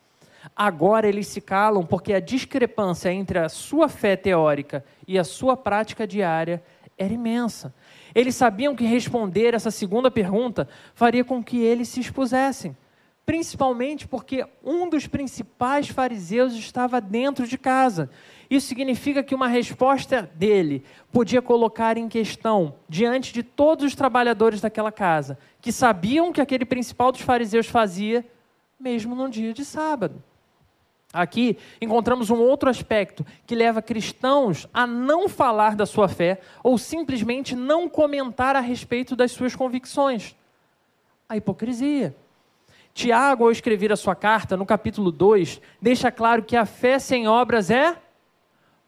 Agora 0.54 1.08
eles 1.08 1.26
se 1.26 1.40
calam 1.40 1.84
porque 1.84 2.12
a 2.12 2.20
discrepância 2.20 3.12
entre 3.12 3.38
a 3.38 3.48
sua 3.48 3.88
fé 3.88 4.16
teórica 4.16 4.84
e 5.06 5.18
a 5.18 5.24
sua 5.24 5.56
prática 5.56 6.06
diária 6.06 6.62
era 6.96 7.12
imensa. 7.12 7.74
Eles 8.14 8.34
sabiam 8.34 8.74
que 8.74 8.84
responder 8.84 9.54
essa 9.54 9.70
segunda 9.70 10.10
pergunta 10.10 10.68
faria 10.94 11.24
com 11.24 11.42
que 11.42 11.58
eles 11.58 11.88
se 11.88 12.00
expusessem, 12.00 12.76
principalmente 13.24 14.06
porque 14.06 14.46
um 14.64 14.88
dos 14.88 15.06
principais 15.06 15.88
fariseus 15.88 16.54
estava 16.54 17.00
dentro 17.00 17.46
de 17.46 17.56
casa 17.56 18.10
isso 18.50 18.66
significa 18.66 19.22
que 19.22 19.32
uma 19.32 19.46
resposta 19.46 20.28
dele 20.34 20.82
podia 21.12 21.40
colocar 21.40 21.96
em 21.96 22.08
questão, 22.08 22.74
diante 22.88 23.32
de 23.32 23.44
todos 23.44 23.84
os 23.84 23.94
trabalhadores 23.94 24.60
daquela 24.60 24.90
casa, 24.90 25.38
que 25.60 25.70
sabiam 25.70 26.32
que 26.32 26.40
aquele 26.40 26.64
principal 26.64 27.12
dos 27.12 27.20
fariseus 27.20 27.68
fazia, 27.68 28.26
mesmo 28.80 29.14
num 29.14 29.28
dia 29.28 29.52
de 29.52 29.64
sábado. 29.64 30.22
Aqui 31.12 31.58
encontramos 31.80 32.30
um 32.30 32.38
outro 32.38 32.70
aspecto 32.70 33.26
que 33.44 33.54
leva 33.54 33.82
cristãos 33.82 34.66
a 34.72 34.86
não 34.86 35.28
falar 35.28 35.74
da 35.74 35.84
sua 35.84 36.08
fé 36.08 36.40
ou 36.62 36.78
simplesmente 36.78 37.54
não 37.54 37.88
comentar 37.88 38.56
a 38.56 38.60
respeito 38.60 39.14
das 39.14 39.32
suas 39.32 39.54
convicções: 39.54 40.36
a 41.28 41.36
hipocrisia. 41.36 42.16
Tiago, 42.94 43.44
ao 43.44 43.52
escrever 43.52 43.92
a 43.92 43.96
sua 43.96 44.14
carta, 44.14 44.56
no 44.56 44.66
capítulo 44.66 45.12
2, 45.12 45.60
deixa 45.80 46.10
claro 46.10 46.42
que 46.42 46.56
a 46.56 46.66
fé 46.66 46.98
sem 46.98 47.28
obras 47.28 47.70
é 47.70 47.96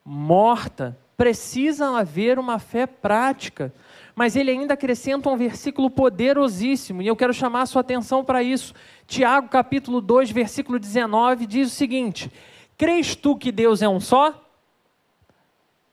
morta. 0.04 0.96
Precisa 1.16 1.96
haver 1.98 2.38
uma 2.38 2.58
fé 2.58 2.86
prática. 2.86 3.72
Mas 4.14 4.36
ele 4.36 4.50
ainda 4.50 4.74
acrescenta 4.74 5.30
um 5.30 5.36
versículo 5.36 5.90
poderosíssimo, 5.90 7.00
e 7.00 7.06
eu 7.06 7.16
quero 7.16 7.32
chamar 7.32 7.62
a 7.62 7.66
sua 7.66 7.80
atenção 7.80 8.24
para 8.24 8.42
isso. 8.42 8.74
Tiago, 9.06 9.48
capítulo 9.48 10.00
2, 10.00 10.30
versículo 10.30 10.78
19, 10.78 11.46
diz 11.46 11.68
o 11.72 11.74
seguinte: 11.74 12.30
Crês 12.76 13.16
tu 13.16 13.36
que 13.36 13.50
Deus 13.50 13.80
é 13.80 13.88
um 13.88 14.00
só? 14.00 14.38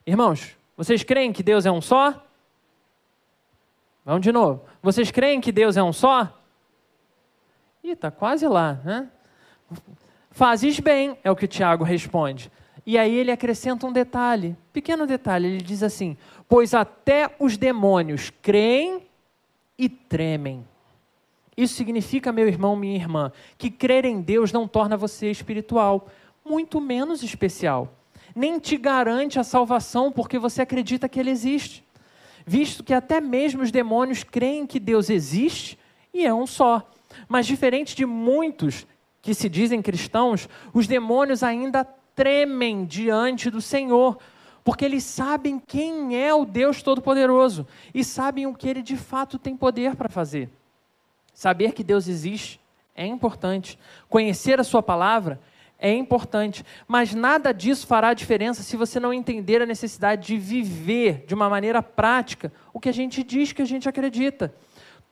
Irmãos, 0.06 0.58
vocês 0.76 1.04
creem 1.04 1.32
que 1.32 1.44
Deus 1.44 1.66
é 1.66 1.72
um 1.72 1.82
só? 1.82 2.26
Vamos 4.04 4.22
de 4.22 4.32
novo. 4.32 4.64
Vocês 4.82 5.12
creem 5.12 5.40
que 5.40 5.52
Deus 5.52 5.78
é 5.78 5.84
um 5.84 5.94
só? 5.94 6.36
Ih, 7.84 7.92
está 7.92 8.10
quase 8.10 8.48
lá, 8.48 8.80
né? 8.84 9.10
Fazes 10.32 10.80
bem, 10.80 11.18
é 11.24 11.30
o 11.30 11.36
que 11.36 11.48
Tiago 11.48 11.84
responde. 11.84 12.52
E 12.90 12.98
aí 12.98 13.14
ele 13.14 13.30
acrescenta 13.30 13.86
um 13.86 13.94
detalhe, 13.94 14.56
pequeno 14.74 15.06
detalhe, 15.06 15.46
ele 15.46 15.62
diz 15.62 15.84
assim: 15.84 16.18
Pois 16.48 16.74
até 16.74 17.30
os 17.38 17.56
demônios 17.56 18.32
creem 18.42 19.04
e 19.78 19.88
tremem. 19.88 20.66
Isso 21.56 21.76
significa, 21.76 22.32
meu 22.32 22.48
irmão, 22.48 22.76
minha 22.76 22.96
irmã, 22.96 23.32
que 23.60 23.70
crer 23.70 24.06
em 24.06 24.20
Deus 24.20 24.52
não 24.52 24.68
torna 24.68 24.98
você 24.98 25.30
espiritual, 25.30 26.08
muito 26.44 26.82
menos 26.82 27.22
especial. 27.22 27.94
Nem 28.36 28.58
te 28.58 28.76
garante 28.76 29.38
a 29.38 29.44
salvação 29.44 30.12
porque 30.12 30.40
você 30.40 30.64
acredita 30.64 31.08
que 31.08 31.20
Ele 31.20 31.30
existe. 31.30 31.86
Visto 32.44 32.84
que 32.84 32.96
até 32.96 33.22
mesmo 33.22 33.62
os 33.62 33.70
demônios 33.70 34.24
creem 34.24 34.66
que 34.66 34.80
Deus 34.80 35.12
existe 35.12 35.78
e 36.12 36.26
é 36.26 36.34
um 36.34 36.48
só. 36.48 36.90
Mas 37.28 37.46
diferente 37.46 37.96
de 37.96 38.08
muitos 38.08 38.88
que 39.22 39.36
se 39.36 39.48
dizem 39.48 39.80
cristãos, 39.80 40.50
os 40.74 40.88
demônios 40.88 41.44
ainda 41.44 41.88
tremem 42.20 42.84
diante 42.84 43.50
do 43.50 43.62
Senhor, 43.62 44.18
porque 44.62 44.84
eles 44.84 45.06
sabem 45.06 45.58
quem 45.58 46.22
é 46.22 46.34
o 46.34 46.44
Deus 46.44 46.84
Todo-Poderoso 46.84 47.66
e 47.94 48.04
sabem 48.04 48.46
o 48.46 48.54
que 48.54 48.68
ele 48.68 48.82
de 48.82 48.98
fato 48.98 49.40
tem 49.40 49.56
poder 49.56 49.96
para 49.96 50.10
fazer. 50.10 50.50
Saber 51.34 51.72
que 51.72 51.82
Deus 51.82 52.10
existe 52.10 52.60
é 52.94 53.06
importante, 53.06 53.80
conhecer 54.10 54.60
a 54.60 54.66
Sua 54.66 54.84
palavra 54.84 55.40
é 55.80 55.94
importante, 55.94 56.66
mas 56.86 57.16
nada 57.16 57.54
disso 57.54 57.88
fará 57.88 58.14
diferença 58.14 58.64
se 58.64 58.76
você 58.76 59.00
não 59.00 59.14
entender 59.14 59.62
a 59.62 59.66
necessidade 59.66 60.28
de 60.28 60.38
viver 60.38 61.24
de 61.26 61.34
uma 61.34 61.50
maneira 61.50 61.82
prática 61.82 62.52
o 62.74 62.82
que 62.82 62.90
a 62.90 62.94
gente 62.94 63.24
diz 63.24 63.54
que 63.54 63.62
a 63.62 63.66
gente 63.66 63.88
acredita. 63.88 64.54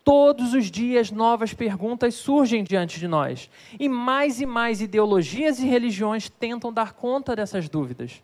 Todos 0.07 0.53
os 0.53 0.71
dias 0.71 1.11
novas 1.11 1.53
perguntas 1.53 2.15
surgem 2.15 2.63
diante 2.63 2.97
de 2.97 3.09
nós. 3.09 3.49
E 3.77 3.89
mais 3.89 4.39
e 4.39 4.45
mais 4.45 4.79
ideologias 4.79 5.59
e 5.59 5.67
religiões 5.67 6.29
tentam 6.29 6.71
dar 6.71 6.93
conta 6.93 7.35
dessas 7.35 7.67
dúvidas. 7.67 8.23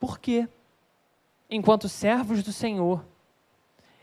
Por 0.00 0.18
quê? 0.18 0.48
Enquanto 1.48 1.88
servos 1.88 2.42
do 2.42 2.52
Senhor, 2.52 3.04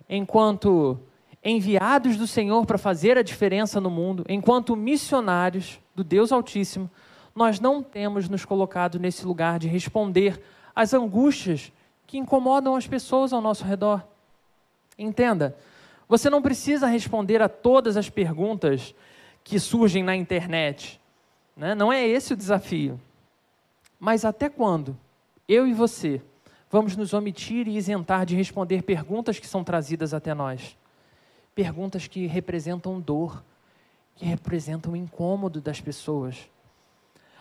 enquanto 0.09 0.97
enviados 1.43 2.15
do 2.15 2.25
Senhor 2.25 2.65
para 2.65 2.77
fazer 2.77 3.17
a 3.17 3.21
diferença 3.21 3.81
no 3.81 3.89
mundo, 3.89 4.23
enquanto 4.29 4.77
missionários 4.77 5.77
do 5.93 6.05
Deus 6.05 6.31
Altíssimo, 6.31 6.89
nós 7.35 7.59
não 7.59 7.83
temos 7.83 8.29
nos 8.29 8.45
colocado 8.45 8.97
nesse 8.97 9.25
lugar 9.25 9.59
de 9.59 9.67
responder 9.67 10.41
às 10.73 10.93
angústias 10.93 11.69
que 12.07 12.17
incomodam 12.17 12.77
as 12.77 12.87
pessoas 12.87 13.33
ao 13.33 13.41
nosso 13.41 13.65
redor. 13.65 14.07
Entenda, 14.99 15.55
você 16.07 16.29
não 16.29 16.41
precisa 16.41 16.87
responder 16.87 17.41
a 17.41 17.47
todas 17.47 17.95
as 17.95 18.09
perguntas 18.09 18.93
que 19.43 19.57
surgem 19.59 20.03
na 20.03 20.15
internet. 20.15 20.99
Né? 21.55 21.73
Não 21.73 21.91
é 21.91 22.05
esse 22.05 22.33
o 22.33 22.37
desafio. 22.37 22.99
Mas 23.97 24.25
até 24.25 24.49
quando 24.49 24.97
eu 25.47 25.65
e 25.65 25.73
você 25.73 26.21
vamos 26.69 26.95
nos 26.95 27.13
omitir 27.13 27.67
e 27.67 27.77
isentar 27.77 28.25
de 28.25 28.35
responder 28.35 28.83
perguntas 28.83 29.39
que 29.39 29.47
são 29.47 29.63
trazidas 29.63 30.13
até 30.13 30.33
nós? 30.33 30.77
Perguntas 31.55 32.07
que 32.07 32.27
representam 32.27 32.99
dor, 32.99 33.43
que 34.15 34.25
representam 34.25 34.93
o 34.93 34.97
incômodo 34.97 35.61
das 35.61 35.79
pessoas. 35.79 36.49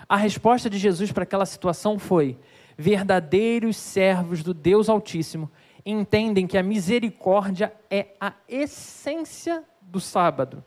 A 0.09 0.17
resposta 0.17 0.71
de 0.71 0.79
Jesus 0.79 1.11
para 1.11 1.25
aquela 1.25 1.45
situação 1.45 1.99
foi: 1.99 2.39
verdadeiros 2.77 3.77
servos 3.77 4.43
do 4.43 4.55
Deus 4.55 4.89
Altíssimo 4.89 5.51
entendem 5.91 6.47
que 6.47 6.59
a 6.59 6.63
misericórdia 6.63 7.73
é 7.91 8.09
a 8.21 8.35
essência 8.49 9.65
do 9.81 10.01
sábado, 10.01 10.63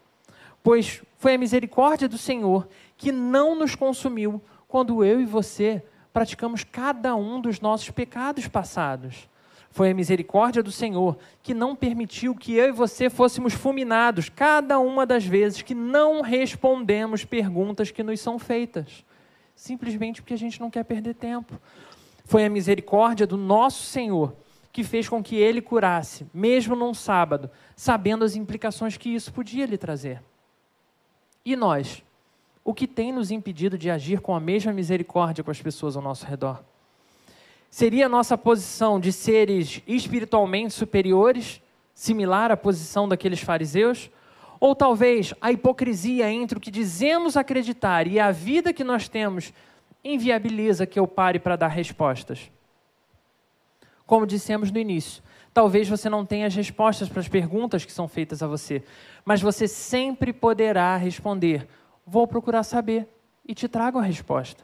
pois 0.63 1.01
foi 1.17 1.35
a 1.35 1.37
misericórdia 1.37 2.09
do 2.09 2.17
Senhor 2.17 2.67
que 2.97 3.11
não 3.11 3.55
nos 3.55 3.75
consumiu 3.75 4.41
quando 4.67 5.03
eu 5.03 5.21
e 5.21 5.25
você 5.25 5.83
praticamos 6.11 6.63
cada 6.63 7.15
um 7.15 7.39
dos 7.39 7.59
nossos 7.59 7.89
pecados 7.91 8.47
passados. 8.47 9.29
Foi 9.69 9.91
a 9.91 9.93
misericórdia 9.93 10.61
do 10.61 10.71
Senhor 10.71 11.17
que 11.41 11.53
não 11.53 11.75
permitiu 11.75 12.35
que 12.35 12.53
eu 12.53 12.69
e 12.69 12.71
você 12.71 13.09
fôssemos 13.09 13.53
fulminados 13.53 14.27
cada 14.27 14.79
uma 14.79 15.05
das 15.05 15.25
vezes 15.25 15.61
que 15.61 15.73
não 15.73 16.21
respondemos 16.21 17.23
perguntas 17.23 17.91
que 17.91 18.03
nos 18.03 18.19
são 18.19 18.37
feitas, 18.37 19.05
simplesmente 19.55 20.21
porque 20.21 20.33
a 20.33 20.37
gente 20.37 20.59
não 20.59 20.69
quer 20.69 20.83
perder 20.83 21.13
tempo. 21.13 21.57
Foi 22.25 22.43
a 22.43 22.49
misericórdia 22.49 23.25
do 23.25 23.37
nosso 23.37 23.83
Senhor 23.83 24.35
que 24.71 24.83
fez 24.83 25.09
com 25.09 25.21
que 25.21 25.35
ele 25.35 25.61
curasse, 25.61 26.25
mesmo 26.33 26.75
num 26.75 26.93
sábado, 26.93 27.49
sabendo 27.75 28.23
as 28.23 28.35
implicações 28.35 28.97
que 28.97 29.09
isso 29.09 29.33
podia 29.33 29.65
lhe 29.65 29.77
trazer. 29.77 30.21
E 31.43 31.55
nós? 31.55 32.03
O 32.63 32.73
que 32.73 32.87
tem 32.87 33.11
nos 33.11 33.31
impedido 33.31 33.77
de 33.77 33.89
agir 33.89 34.21
com 34.21 34.35
a 34.35 34.39
mesma 34.39 34.71
misericórdia 34.71 35.43
com 35.43 35.51
as 35.51 35.61
pessoas 35.61 35.95
ao 35.95 36.01
nosso 36.01 36.25
redor? 36.25 36.63
Seria 37.69 38.05
a 38.05 38.09
nossa 38.09 38.37
posição 38.37 38.99
de 38.99 39.11
seres 39.11 39.81
espiritualmente 39.87 40.73
superiores, 40.73 41.61
similar 41.93 42.51
à 42.51 42.57
posição 42.57 43.07
daqueles 43.07 43.41
fariseus? 43.41 44.09
Ou 44.59 44.75
talvez 44.75 45.33
a 45.41 45.51
hipocrisia 45.51 46.29
entre 46.29 46.57
o 46.57 46.61
que 46.61 46.69
dizemos 46.69 47.35
acreditar 47.35 48.07
e 48.07 48.19
a 48.19 48.29
vida 48.29 48.71
que 48.71 48.83
nós 48.83 49.09
temos 49.09 49.51
inviabiliza 50.03 50.85
que 50.85 50.99
eu 50.99 51.07
pare 51.07 51.39
para 51.39 51.55
dar 51.55 51.69
respostas? 51.69 52.51
Como 54.05 54.25
dissemos 54.25 54.71
no 54.71 54.79
início. 54.79 55.23
Talvez 55.53 55.87
você 55.89 56.09
não 56.09 56.25
tenha 56.25 56.47
as 56.47 56.55
respostas 56.55 57.09
para 57.09 57.19
as 57.19 57.27
perguntas 57.27 57.83
que 57.83 57.91
são 57.91 58.07
feitas 58.07 58.41
a 58.41 58.47
você, 58.47 58.83
mas 59.25 59.41
você 59.41 59.67
sempre 59.67 60.31
poderá 60.31 60.95
responder: 60.95 61.67
Vou 62.05 62.25
procurar 62.25 62.63
saber 62.63 63.07
e 63.45 63.53
te 63.53 63.67
trago 63.67 63.99
a 63.99 64.03
resposta. 64.03 64.63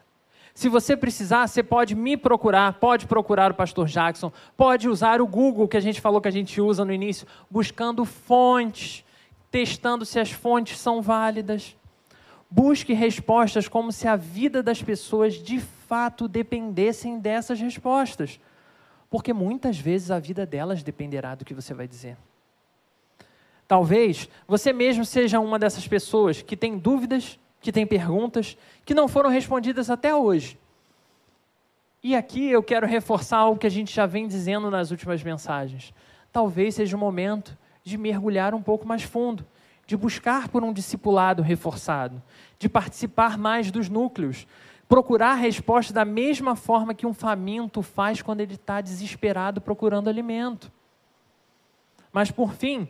Se 0.54 0.69
você 0.69 0.97
precisar, 0.97 1.45
você 1.45 1.62
pode 1.62 1.93
me 1.93 2.17
procurar, 2.17 2.80
pode 2.80 3.06
procurar 3.06 3.52
o 3.52 3.56
pastor 3.56 3.86
Jackson, 3.88 4.32
pode 4.56 4.89
usar 4.89 5.21
o 5.21 5.28
Google 5.28 5.67
que 5.67 5.78
a 5.78 5.82
gente 5.82 6.02
falou 6.02 6.19
que 6.19 6.28
a 6.28 6.32
gente 6.32 6.60
usa 6.60 6.84
no 6.84 6.91
início, 6.91 7.28
buscando 7.47 8.04
fontes, 8.06 9.04
testando 9.52 10.04
se 10.04 10.19
as 10.19 10.32
fontes 10.32 10.80
são 10.80 11.00
válidas. 11.00 11.76
Busque 12.50 12.93
respostas 12.93 13.67
como 13.67 13.91
se 13.91 14.08
a 14.08 14.15
vida 14.15 14.63
das 14.63 14.82
pessoas 14.82 15.36
de 15.36 15.60
fato 15.60 16.28
dependessem 16.28 17.19
dessas 17.19 17.60
respostas 17.60 18.39
porque 19.10 19.34
muitas 19.34 19.78
vezes 19.78 20.12
a 20.12 20.20
vida 20.20 20.46
delas 20.46 20.84
dependerá 20.84 21.36
do 21.36 21.46
que 21.46 21.54
você 21.54 21.74
vai 21.74 21.88
dizer. 21.88 22.17
Talvez 23.67 24.30
você 24.48 24.72
mesmo 24.72 25.04
seja 25.04 25.39
uma 25.39 25.60
dessas 25.60 25.88
pessoas 25.88 26.41
que 26.41 26.56
tem 26.56 26.78
dúvidas, 26.78 27.38
que 27.60 27.72
tem 27.72 27.86
perguntas, 27.86 28.58
que 28.86 28.93
não 28.93 29.08
foram 29.08 29.30
respondidas 29.30 29.89
até 29.89 30.15
hoje. 30.15 30.58
E 32.02 32.15
aqui 32.15 32.50
eu 32.50 32.63
quero 32.63 32.88
reforçar 32.88 33.39
algo 33.39 33.60
que 33.60 33.67
a 33.67 33.72
gente 33.72 33.93
já 33.93 34.06
vem 34.06 34.28
dizendo 34.28 34.72
nas 34.72 34.91
últimas 34.91 35.22
mensagens. 35.24 35.93
Talvez 36.32 36.76
seja 36.76 36.96
o 36.96 37.00
momento 37.00 37.58
de 37.84 37.98
mergulhar 37.98 38.54
um 38.54 38.62
pouco 38.62 38.88
mais 38.88 39.04
fundo, 39.04 39.46
de 39.86 39.98
buscar 39.98 40.48
por 40.48 40.63
um 40.63 40.72
discipulado 40.72 41.41
reforçado, 41.41 42.22
de 42.60 42.70
participar 42.70 43.38
mais 43.38 43.72
dos 43.72 43.89
núcleos, 43.89 44.48
procurar 44.88 45.32
a 45.32 45.36
resposta 45.36 45.93
da 45.93 46.06
mesma 46.06 46.56
forma 46.56 46.93
que 46.93 47.06
um 47.06 47.13
faminto 47.13 47.82
faz 47.82 48.21
quando 48.21 48.41
ele 48.41 48.56
está 48.56 48.80
desesperado 48.80 49.60
procurando 49.60 50.10
alimento. 50.10 50.71
Mas, 52.12 52.32
por 52.32 52.54
fim, 52.54 52.88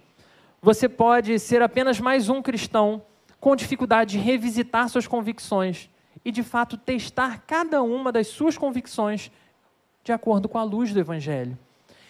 você 0.62 0.88
pode 0.88 1.40
ser 1.40 1.62
apenas 1.62 2.00
mais 2.00 2.30
um 2.30 2.42
cristão 2.42 3.02
com 3.40 3.56
dificuldade 3.56 4.12
de 4.12 4.18
revisitar 4.20 4.90
suas 4.90 5.08
convicções 5.08 5.90
e, 6.24 6.32
de 6.32 6.44
fato, 6.44 6.78
testar 6.78 7.44
cada 7.48 7.82
uma 7.82 8.12
das 8.12 8.28
suas 8.28 8.58
convicções 8.58 9.32
de 10.04 10.12
acordo 10.12 10.48
com 10.48 10.58
a 10.58 10.64
luz 10.64 10.94
do 10.94 11.00
Evangelho. 11.00 11.58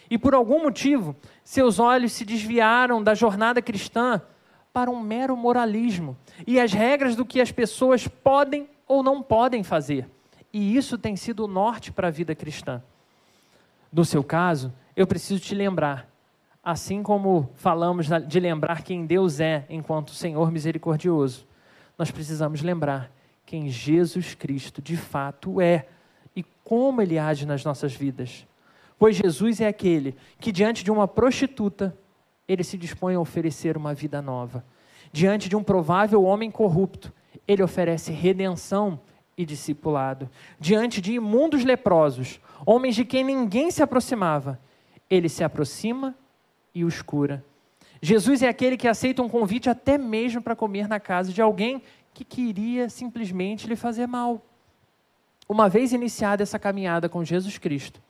E, 0.10 0.18
por 0.18 0.34
algum 0.34 0.64
motivo, 0.64 1.16
seus 1.44 1.80
olhos 1.80 2.12
se 2.12 2.24
desviaram 2.24 3.02
da 3.02 3.14
jornada 3.14 3.62
cristã 3.62 4.22
para 4.72 4.92
um 4.92 5.02
mero 5.02 5.36
moralismo 5.36 6.16
e 6.46 6.60
as 6.60 6.72
regras 6.72 7.16
do 7.16 7.26
que 7.26 7.42
as 7.42 7.52
pessoas 7.52 8.08
podem 8.08 8.70
ou 8.88 9.04
não 9.04 9.22
podem 9.22 9.64
fazer. 9.64 10.10
E 10.54 10.76
isso 10.76 10.98
tem 10.98 11.16
sido 11.16 11.46
o 11.46 11.48
norte 11.48 11.92
para 11.92 12.08
a 12.08 12.12
vida 12.12 12.34
cristã. 12.34 12.82
No 13.92 14.06
seu 14.06 14.24
caso, 14.24 14.74
eu 14.96 15.06
preciso 15.06 15.40
te 15.40 15.54
lembrar, 15.54 16.10
assim 16.64 17.04
como 17.04 17.50
falamos 17.56 18.08
de 18.28 18.40
lembrar 18.40 18.82
quem 18.82 19.06
Deus 19.06 19.40
é 19.40 19.66
enquanto 19.70 20.12
Senhor 20.12 20.52
misericordioso, 20.52 21.46
nós 21.98 22.12
precisamos 22.12 22.62
lembrar 22.62 23.12
quem 23.46 23.70
Jesus 23.70 24.36
Cristo 24.36 24.82
de 24.82 24.98
fato 24.98 25.62
é 25.62 25.88
e 26.36 26.44
como 26.64 27.02
ele 27.02 27.18
age 27.18 27.46
nas 27.46 27.64
nossas 27.64 27.94
vidas. 27.94 28.46
Pois 29.00 29.16
Jesus 29.16 29.62
é 29.62 29.68
aquele 29.68 30.16
que, 30.40 30.52
diante 30.52 30.84
de 30.84 30.92
uma 30.92 31.08
prostituta, 31.08 31.96
ele 32.48 32.64
se 32.64 32.78
dispõe 32.78 33.16
a 33.16 33.20
oferecer 33.20 33.78
uma 33.78 33.94
vida 33.94 34.22
nova. 34.22 34.66
Diante 35.12 35.48
de 35.48 35.56
um 35.56 35.64
provável 35.64 36.24
homem 36.24 36.52
corrupto, 36.52 37.14
ele 37.48 37.64
oferece 37.64 38.12
redenção 38.12 39.00
e 39.38 39.46
discipulado. 39.46 40.30
Diante 40.60 41.00
de 41.00 41.14
imundos 41.14 41.64
leprosos, 41.64 42.40
homens 42.66 42.96
de 42.96 43.06
quem 43.06 43.24
ninguém 43.24 43.72
se 43.72 43.84
aproximava, 43.84 44.60
ele 45.10 45.30
se 45.30 45.44
aproxima 45.44 46.16
e 46.74 46.84
os 46.84 47.02
cura. 47.02 47.46
Jesus 48.02 48.42
é 48.42 48.48
aquele 48.48 48.78
que 48.78 48.88
aceita 48.88 49.22
um 49.22 49.30
convite 49.30 49.70
até 49.70 49.98
mesmo 49.98 50.42
para 50.42 50.56
comer 50.56 50.88
na 50.88 51.00
casa 51.00 51.32
de 51.32 51.42
alguém 51.42 51.82
que 52.14 52.24
queria 52.24 52.90
simplesmente 52.90 53.68
lhe 53.68 53.76
fazer 53.76 54.08
mal. 54.08 54.44
Uma 55.48 55.70
vez 55.70 55.94
iniciada 55.94 56.44
essa 56.44 56.60
caminhada 56.60 57.08
com 57.08 57.24
Jesus 57.24 57.58
Cristo, 57.58 58.02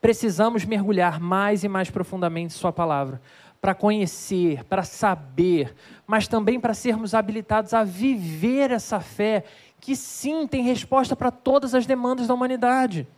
precisamos 0.00 0.64
mergulhar 0.64 1.18
mais 1.18 1.64
e 1.64 1.68
mais 1.68 1.90
profundamente 1.90 2.52
Sua 2.52 2.72
palavra, 2.72 3.22
para 3.64 3.74
conhecer, 3.74 4.62
para 4.64 4.82
saber, 4.82 5.74
mas 6.06 6.28
também 6.28 6.60
para 6.60 6.74
sermos 6.74 7.14
habilitados 7.14 7.72
a 7.72 7.82
viver 7.82 8.70
essa 8.70 9.00
fé 9.00 9.42
que 9.80 9.96
sim 9.96 10.46
tem 10.46 10.62
resposta 10.62 11.16
para 11.16 11.30
todas 11.30 11.74
as 11.74 11.86
demandas 11.86 12.26
da 12.26 12.34
humanidade. 12.34 13.08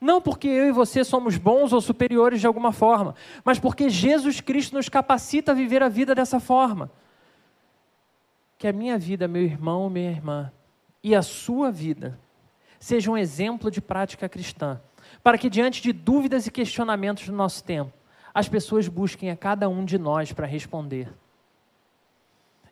Não 0.00 0.22
porque 0.22 0.48
eu 0.48 0.68
e 0.68 0.72
você 0.72 1.04
somos 1.04 1.36
bons 1.36 1.74
ou 1.74 1.82
superiores 1.82 2.40
de 2.40 2.46
alguma 2.46 2.72
forma, 2.72 3.14
mas 3.44 3.58
porque 3.58 3.90
Jesus 3.90 4.40
Cristo 4.40 4.74
nos 4.74 4.88
capacita 4.88 5.52
a 5.52 5.54
viver 5.54 5.82
a 5.82 5.88
vida 5.90 6.14
dessa 6.14 6.40
forma. 6.40 6.90
Que 8.56 8.68
a 8.68 8.72
minha 8.72 8.96
vida, 8.96 9.28
meu 9.28 9.42
irmão, 9.42 9.90
minha 9.90 10.10
irmã, 10.10 10.50
e 11.04 11.14
a 11.14 11.20
sua 11.20 11.70
vida 11.70 12.18
seja 12.80 13.10
um 13.10 13.18
exemplo 13.18 13.70
de 13.70 13.82
prática 13.82 14.30
cristã, 14.30 14.80
para 15.22 15.36
que 15.36 15.50
diante 15.50 15.82
de 15.82 15.92
dúvidas 15.92 16.46
e 16.46 16.50
questionamentos 16.50 17.26
do 17.26 17.34
nosso 17.34 17.62
tempo, 17.62 17.97
as 18.34 18.48
pessoas 18.48 18.88
busquem 18.88 19.30
a 19.30 19.36
cada 19.36 19.68
um 19.68 19.84
de 19.84 19.98
nós 19.98 20.32
para 20.32 20.46
responder. 20.46 21.12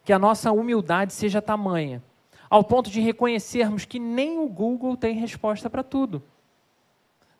Que 0.04 0.12
a 0.12 0.18
nossa 0.18 0.52
humildade 0.52 1.12
seja 1.12 1.42
tamanha, 1.42 2.02
ao 2.48 2.62
ponto 2.62 2.90
de 2.90 3.00
reconhecermos 3.00 3.84
que 3.84 3.98
nem 3.98 4.38
o 4.38 4.48
Google 4.48 4.96
tem 4.96 5.14
resposta 5.14 5.68
para 5.68 5.82
tudo. 5.82 6.22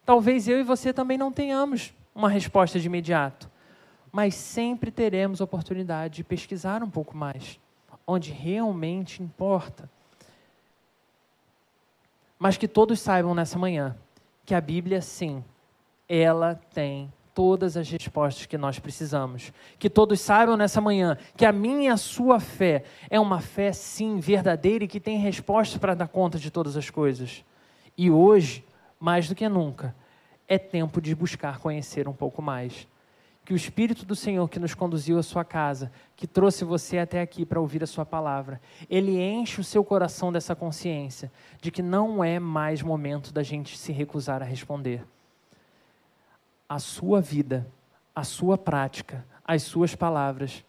Talvez 0.04 0.48
eu 0.48 0.58
e 0.58 0.62
você 0.62 0.92
também 0.92 1.18
não 1.18 1.32
tenhamos 1.32 1.92
uma 2.14 2.28
resposta 2.28 2.78
de 2.78 2.86
imediato, 2.86 3.50
mas 4.10 4.34
sempre 4.34 4.90
teremos 4.90 5.40
oportunidade 5.40 6.16
de 6.16 6.24
pesquisar 6.24 6.82
um 6.82 6.90
pouco 6.90 7.16
mais, 7.16 7.60
onde 8.06 8.32
realmente 8.32 9.22
importa. 9.22 9.90
Mas 12.38 12.56
que 12.56 12.68
todos 12.68 13.00
saibam 13.00 13.34
nessa 13.34 13.58
manhã 13.58 13.96
que 14.44 14.54
a 14.54 14.60
Bíblia, 14.60 15.02
sim, 15.02 15.44
ela 16.08 16.54
tem 16.72 17.12
todas 17.36 17.76
as 17.76 17.90
respostas 17.90 18.46
que 18.46 18.56
nós 18.56 18.78
precisamos. 18.78 19.52
Que 19.78 19.90
todos 19.90 20.22
saibam 20.22 20.56
nessa 20.56 20.80
manhã 20.80 21.18
que 21.36 21.44
a 21.44 21.52
minha 21.52 21.82
e 21.82 21.88
a 21.88 21.98
sua 21.98 22.40
fé 22.40 22.84
é 23.10 23.20
uma 23.20 23.42
fé, 23.42 23.74
sim, 23.74 24.18
verdadeira 24.18 24.84
e 24.84 24.88
que 24.88 24.98
tem 24.98 25.18
resposta 25.18 25.78
para 25.78 25.94
dar 25.94 26.08
conta 26.08 26.38
de 26.38 26.50
todas 26.50 26.78
as 26.78 26.88
coisas. 26.88 27.44
E 27.94 28.10
hoje, 28.10 28.64
mais 28.98 29.28
do 29.28 29.34
que 29.34 29.46
nunca, 29.50 29.94
é 30.48 30.56
tempo 30.56 30.98
de 30.98 31.14
buscar 31.14 31.58
conhecer 31.58 32.08
um 32.08 32.12
pouco 32.14 32.40
mais. 32.40 32.88
Que 33.44 33.52
o 33.52 33.56
Espírito 33.56 34.06
do 34.06 34.16
Senhor 34.16 34.48
que 34.48 34.58
nos 34.58 34.72
conduziu 34.72 35.18
à 35.18 35.22
sua 35.22 35.44
casa, 35.44 35.92
que 36.16 36.26
trouxe 36.26 36.64
você 36.64 36.96
até 36.96 37.20
aqui 37.20 37.44
para 37.44 37.60
ouvir 37.60 37.84
a 37.84 37.86
sua 37.86 38.06
palavra, 38.06 38.62
ele 38.88 39.20
enche 39.20 39.60
o 39.60 39.64
seu 39.64 39.84
coração 39.84 40.32
dessa 40.32 40.54
consciência 40.54 41.30
de 41.60 41.70
que 41.70 41.82
não 41.82 42.24
é 42.24 42.40
mais 42.40 42.80
momento 42.80 43.30
da 43.30 43.42
gente 43.42 43.76
se 43.76 43.92
recusar 43.92 44.40
a 44.40 44.46
responder 44.46 45.04
a 46.68 46.78
sua 46.78 47.20
vida, 47.20 47.66
a 48.14 48.24
sua 48.24 48.58
prática, 48.58 49.24
as 49.44 49.62
suas 49.62 49.94
palavras 49.94 50.64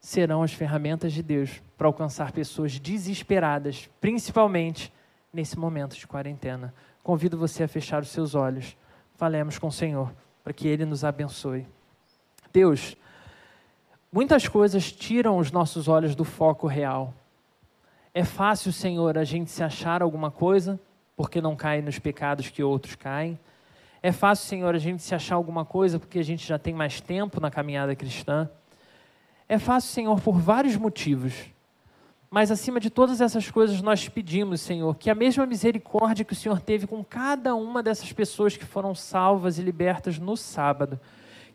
serão 0.00 0.42
as 0.42 0.52
ferramentas 0.52 1.12
de 1.12 1.22
Deus 1.22 1.62
para 1.76 1.86
alcançar 1.86 2.32
pessoas 2.32 2.78
desesperadas, 2.78 3.90
principalmente 4.00 4.92
nesse 5.32 5.58
momento 5.58 5.96
de 5.96 6.06
quarentena. 6.06 6.74
Convido 7.02 7.36
você 7.36 7.64
a 7.64 7.68
fechar 7.68 8.02
os 8.02 8.08
seus 8.08 8.34
olhos. 8.34 8.76
Falemos 9.14 9.58
com 9.58 9.68
o 9.68 9.72
Senhor 9.72 10.12
para 10.42 10.52
que 10.52 10.66
Ele 10.66 10.84
nos 10.84 11.04
abençoe. 11.04 11.66
Deus, 12.52 12.96
muitas 14.10 14.48
coisas 14.48 14.90
tiram 14.90 15.38
os 15.38 15.52
nossos 15.52 15.88
olhos 15.88 16.14
do 16.14 16.24
foco 16.24 16.66
real. 16.66 17.12
É 18.12 18.24
fácil, 18.24 18.72
Senhor, 18.72 19.16
a 19.16 19.24
gente 19.24 19.50
se 19.50 19.62
achar 19.62 20.02
alguma 20.02 20.30
coisa 20.30 20.80
porque 21.16 21.40
não 21.40 21.54
cai 21.54 21.82
nos 21.82 21.98
pecados 21.98 22.48
que 22.48 22.62
outros 22.62 22.94
caem. 22.94 23.38
É 24.02 24.12
fácil, 24.12 24.48
Senhor, 24.48 24.74
a 24.74 24.78
gente 24.78 25.02
se 25.02 25.14
achar 25.14 25.34
alguma 25.34 25.64
coisa 25.64 25.98
porque 25.98 26.18
a 26.18 26.24
gente 26.24 26.46
já 26.46 26.58
tem 26.58 26.72
mais 26.72 27.00
tempo 27.00 27.40
na 27.40 27.50
caminhada 27.50 27.94
cristã. 27.94 28.48
É 29.46 29.58
fácil, 29.58 29.90
Senhor, 29.90 30.20
por 30.20 30.38
vários 30.38 30.76
motivos. 30.76 31.34
Mas 32.30 32.50
acima 32.50 32.78
de 32.78 32.88
todas 32.88 33.20
essas 33.20 33.50
coisas, 33.50 33.82
nós 33.82 34.08
pedimos, 34.08 34.60
Senhor, 34.60 34.96
que 34.96 35.10
a 35.10 35.14
mesma 35.14 35.44
misericórdia 35.44 36.24
que 36.24 36.32
o 36.32 36.36
Senhor 36.36 36.60
teve 36.60 36.86
com 36.86 37.04
cada 37.04 37.54
uma 37.56 37.82
dessas 37.82 38.12
pessoas 38.12 38.56
que 38.56 38.64
foram 38.64 38.94
salvas 38.94 39.58
e 39.58 39.62
libertas 39.62 40.18
no 40.18 40.36
sábado, 40.36 40.98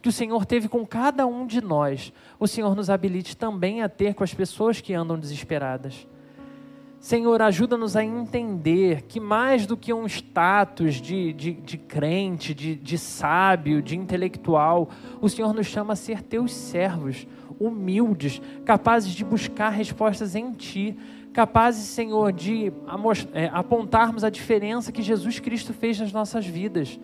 que 0.02 0.10
o 0.10 0.12
Senhor 0.12 0.46
teve 0.46 0.68
com 0.68 0.86
cada 0.86 1.26
um 1.26 1.48
de 1.48 1.62
nós, 1.62 2.12
o 2.38 2.46
Senhor 2.46 2.76
nos 2.76 2.90
habilite 2.90 3.36
também 3.38 3.82
a 3.82 3.90
ter 3.90 4.14
com 4.14 4.24
as 4.24 4.34
pessoas 4.34 4.82
que 4.82 4.94
andam 4.94 5.18
desesperadas. 5.18 6.06
Senhor, 7.06 7.40
ajuda-nos 7.40 7.96
a 7.96 8.04
entender 8.04 9.04
que 9.04 9.20
mais 9.20 9.68
do 9.68 9.78
que 9.78 9.94
um 9.94 10.08
status 10.08 10.96
de, 10.96 11.34
de, 11.34 11.52
de 11.52 11.78
crente, 11.78 12.52
de, 12.52 12.76
de 12.76 12.98
sábio, 12.98 13.80
de 13.80 13.96
intelectual, 13.96 14.90
o 15.22 15.30
Senhor 15.30 15.54
nos 15.54 15.68
chama 15.68 15.94
a 15.94 15.96
ser 15.96 16.24
teus 16.24 16.52
servos, 16.52 17.28
humildes, 17.60 18.42
capazes 18.66 19.14
de 19.14 19.24
buscar 19.24 19.70
respostas 19.70 20.34
em 20.34 20.52
Ti, 20.54 20.98
capazes, 21.32 21.84
Senhor, 21.90 22.34
de 22.34 22.74
é, 23.34 23.52
apontarmos 23.54 24.24
a 24.24 24.32
diferença 24.32 24.92
que 24.92 25.04
Jesus 25.04 25.40
Cristo 25.40 25.76
fez 25.76 26.00
nas 26.00 26.12
nossas 26.12 26.48
vidas, 26.48 27.00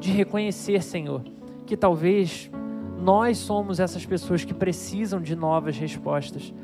de 0.00 0.10
reconhecer, 0.12 0.82
Senhor, 0.82 1.22
que 1.66 1.76
talvez 1.76 2.50
nós 2.98 3.36
somos 3.36 3.80
essas 3.80 4.06
pessoas 4.06 4.46
que 4.46 4.54
precisam 4.54 5.20
de 5.20 5.36
novas 5.36 5.76
respostas 5.76 6.54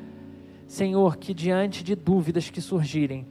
Senhor, 0.67 1.17
que 1.17 1.33
diante 1.33 1.85
de 1.85 1.95
dúvidas 1.95 2.51
que 2.51 2.61
surgirem, 2.61 3.27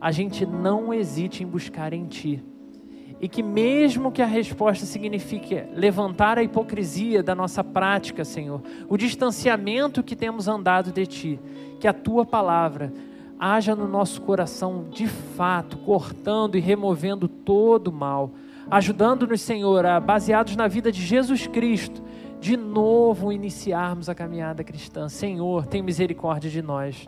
a 0.00 0.10
gente 0.10 0.44
não 0.44 0.92
hesite 0.92 1.42
em 1.42 1.46
buscar 1.46 1.92
em 1.92 2.06
Ti. 2.06 2.42
E 3.20 3.28
que, 3.28 3.42
mesmo 3.42 4.10
que 4.10 4.20
a 4.20 4.26
resposta 4.26 4.84
signifique 4.84 5.64
levantar 5.72 6.36
a 6.36 6.42
hipocrisia 6.42 7.22
da 7.22 7.34
nossa 7.34 7.62
prática, 7.62 8.24
Senhor, 8.24 8.60
o 8.88 8.96
distanciamento 8.96 10.02
que 10.02 10.16
temos 10.16 10.48
andado 10.48 10.92
de 10.92 11.06
Ti, 11.06 11.40
que 11.78 11.86
a 11.86 11.92
Tua 11.92 12.26
palavra 12.26 12.92
haja 13.38 13.74
no 13.74 13.88
nosso 13.88 14.20
coração 14.22 14.86
de 14.90 15.06
fato, 15.06 15.78
cortando 15.78 16.56
e 16.56 16.60
removendo 16.60 17.28
todo 17.28 17.88
o 17.88 17.92
mal, 17.92 18.32
ajudando-nos, 18.70 19.40
Senhor, 19.40 19.86
a, 19.86 20.00
baseados 20.00 20.56
na 20.56 20.66
vida 20.66 20.90
de 20.90 21.00
Jesus 21.00 21.46
Cristo, 21.46 22.02
de 22.44 22.58
novo 22.58 23.32
iniciarmos 23.32 24.10
a 24.10 24.14
caminhada 24.14 24.62
cristã. 24.62 25.08
Senhor, 25.08 25.64
tem 25.64 25.82
misericórdia 25.82 26.50
de 26.50 26.60
nós. 26.60 27.06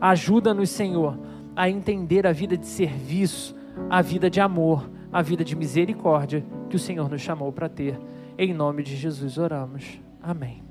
Ajuda-nos, 0.00 0.70
Senhor, 0.70 1.18
a 1.56 1.68
entender 1.68 2.24
a 2.24 2.30
vida 2.30 2.56
de 2.56 2.68
serviço, 2.68 3.56
a 3.90 4.00
vida 4.00 4.30
de 4.30 4.40
amor, 4.40 4.88
a 5.12 5.20
vida 5.22 5.44
de 5.44 5.56
misericórdia 5.56 6.46
que 6.70 6.76
o 6.76 6.78
Senhor 6.78 7.10
nos 7.10 7.20
chamou 7.20 7.50
para 7.50 7.68
ter. 7.68 7.98
Em 8.38 8.54
nome 8.54 8.84
de 8.84 8.94
Jesus 8.94 9.38
oramos. 9.38 10.00
Amém. 10.22 10.65